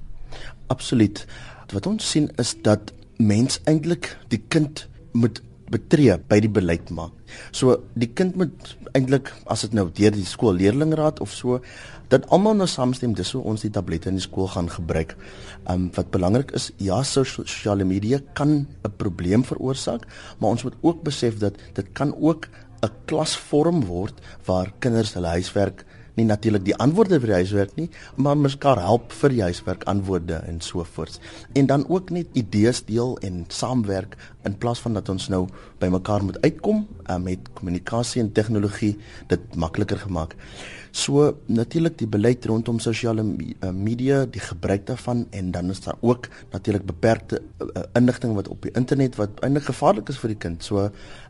Absoluut. 0.67 1.25
Wat 1.73 1.87
ons 1.87 2.11
sien 2.11 2.29
is 2.41 2.53
dat 2.63 2.93
mens 3.17 3.59
eintlik 3.69 4.13
die 4.29 4.41
kind 4.49 4.85
moet 5.11 5.41
betree 5.71 6.17
by 6.29 6.41
die 6.43 6.51
beleid 6.51 6.89
maak. 6.91 7.15
So 7.55 7.77
die 7.95 8.09
kind 8.11 8.35
moet 8.39 8.75
eintlik 8.91 9.31
as 9.51 9.63
dit 9.65 9.75
nou 9.77 9.87
deur 9.87 10.13
die 10.13 10.27
skoolleerlingraad 10.27 11.21
of 11.23 11.31
so 11.31 11.61
dat 12.11 12.27
almal 12.35 12.57
nou 12.59 12.67
saamstem 12.67 13.13
dis 13.15 13.31
hoe 13.31 13.43
ons 13.47 13.63
die 13.63 13.71
tablette 13.71 14.11
in 14.11 14.19
die 14.19 14.25
skool 14.25 14.49
gaan 14.51 14.67
gebruik. 14.71 15.15
Um 15.71 15.87
wat 15.95 16.11
belangrik 16.11 16.51
is, 16.57 16.71
ja, 16.77 16.99
sosiale 17.07 17.87
media 17.87 18.19
kan 18.35 18.67
'n 18.67 18.97
probleem 18.97 19.43
veroorsaak, 19.47 20.03
maar 20.39 20.49
ons 20.49 20.63
moet 20.63 20.75
ook 20.81 21.03
besef 21.03 21.39
dat 21.39 21.55
dit 21.73 21.87
kan 21.93 22.13
ook 22.19 22.47
'n 22.83 22.91
klasvorm 23.05 23.85
word 23.85 24.21
waar 24.45 24.73
kinders 24.79 25.13
hulle 25.13 25.27
huiswerk 25.27 25.85
nie 26.17 26.25
natuurlik 26.27 26.65
die 26.67 26.75
antwoorde 26.75 27.19
vir 27.21 27.31
die 27.31 27.39
huiswerk 27.41 27.75
nie, 27.77 27.87
maar 28.15 28.37
mekaar 28.37 28.81
help 28.83 29.13
vir 29.21 29.35
die 29.35 29.43
huiswerk 29.45 29.85
antwoorde 29.91 30.41
en 30.47 30.59
so 30.61 30.83
voort. 30.95 31.19
En 31.55 31.69
dan 31.71 31.85
ook 31.89 32.11
net 32.11 32.27
idees 32.33 32.83
deel 32.87 33.17
en 33.25 33.45
saamwerk 33.47 34.17
in 34.47 34.57
plaas 34.57 34.81
van 34.83 34.97
dat 34.99 35.09
ons 35.09 35.29
nou 35.31 35.47
by 35.81 35.89
mekaar 35.91 36.23
moet 36.25 36.39
uitkom 36.45 36.85
uh, 37.09 37.17
met 37.17 37.49
kommunikasie 37.57 38.21
en 38.21 38.31
tegnologie 38.31 38.93
dit 39.31 39.55
makliker 39.59 39.99
gemaak. 40.05 40.37
So 40.91 41.37
natuurlik 41.47 41.95
die 42.01 42.07
beleid 42.11 42.45
rondom 42.45 42.79
sosiale 42.83 43.23
uh, 43.23 43.71
media, 43.71 44.25
die 44.27 44.43
gebruik 44.43 44.85
daarvan 44.89 45.23
en 45.31 45.51
dan 45.55 45.71
is 45.71 45.79
daar 45.85 45.95
ook 46.01 46.27
natuurlik 46.51 46.85
beperkte 46.85 47.41
uh, 47.63 47.83
inligting 47.95 48.35
wat 48.35 48.51
op 48.51 48.61
die 48.67 48.73
internet 48.75 49.15
wat 49.15 49.39
eintlik 49.39 49.69
gevaarlik 49.71 50.11
is 50.11 50.19
vir 50.19 50.35
die 50.35 50.41
kind. 50.47 50.63
So 50.63 50.89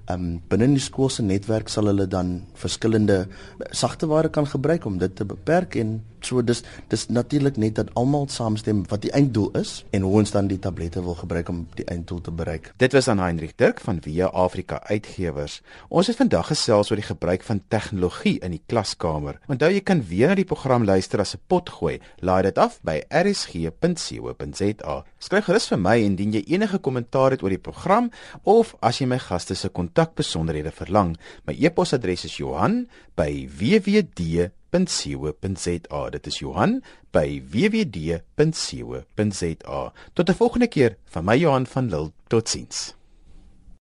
ehm 0.09 0.17
um, 0.17 0.39
binne 0.49 0.71
die 0.73 0.81
skool 0.81 1.11
se 1.13 1.21
netwerk 1.23 1.69
sal 1.69 1.85
hulle 1.91 2.07
dan 2.09 2.41
verskillende 2.57 3.27
sagteware 3.69 4.29
kan 4.33 4.49
gebruik 4.49 4.85
om 4.85 4.97
dit 4.97 5.13
te 5.15 5.25
beperk 5.25 5.77
en 5.77 5.99
so 6.25 6.41
dis 6.41 6.63
dis 6.91 7.07
natuurlik 7.07 7.57
net 7.57 7.75
dat 7.75 7.93
almal 7.99 8.27
saamstem 8.29 8.83
wat 8.89 9.01
die 9.01 9.11
einddoel 9.11 9.51
is 9.59 9.85
en 9.91 10.01
hoe 10.01 10.13
ons 10.21 10.31
dan 10.31 10.47
die 10.47 10.59
tablette 10.59 11.03
wil 11.03 11.15
gebruik 11.15 11.49
om 11.49 11.67
die 11.75 11.85
einddoel 11.85 12.21
te 12.21 12.31
bereik. 12.31 12.73
Dit 12.77 12.93
was 12.93 13.07
aan 13.07 13.19
Heinrich 13.19 13.55
Dirk 13.55 13.79
van 13.79 14.01
Via 14.01 14.25
Afrika 14.25 14.81
Uitgewers. 14.89 15.61
Ons 15.89 16.07
het 16.07 16.17
vandag 16.19 16.47
gesels 16.51 16.91
oor 16.91 16.99
die 16.99 17.07
gebruik 17.07 17.43
van 17.47 17.61
tegnologie 17.67 18.39
in 18.39 18.51
die 18.55 18.63
klaskamer. 18.65 19.39
Onthou 19.47 19.71
jy 19.71 19.81
kan 19.85 20.03
weer 20.07 20.27
na 20.31 20.35
die 20.35 20.47
program 20.47 20.83
luister 20.87 21.19
as 21.19 21.35
'n 21.35 21.39
pot 21.47 21.69
gooi. 21.69 21.99
Laai 22.19 22.43
dit 22.43 22.57
af 22.57 22.79
by 22.83 23.01
rsg.co.za. 23.09 25.03
Skryf 25.19 25.45
gerus 25.45 25.67
vir 25.67 25.79
my 25.79 25.97
indien 25.97 26.33
jy 26.33 26.43
enige 26.47 26.77
kommentaar 26.77 27.31
het 27.31 27.43
oor 27.43 27.49
die 27.49 27.57
program 27.57 28.11
of 28.43 28.75
as 28.81 28.99
jy 28.99 29.07
my 29.07 29.19
gaste 29.19 29.55
se 29.55 29.69
kontakbesonderhede 29.69 30.71
verlang. 30.71 31.17
My 31.45 31.55
e-posadres 31.59 32.25
is 32.25 32.37
Johan@wwd 32.37 34.51
www.wwd.co.za. 34.71 36.09
Dit 36.09 36.27
is 36.27 36.39
Johan 36.39 36.83
by 37.11 37.43
www.wwd.co.za. 37.51 38.21
Tot 40.13 40.29
'n 40.29 40.33
volgende 40.33 40.67
keer 40.67 40.97
van 41.05 41.25
my 41.25 41.37
Johan 41.37 41.65
van 41.65 41.89
Lille. 41.89 42.11
Totsiens. 42.27 43.00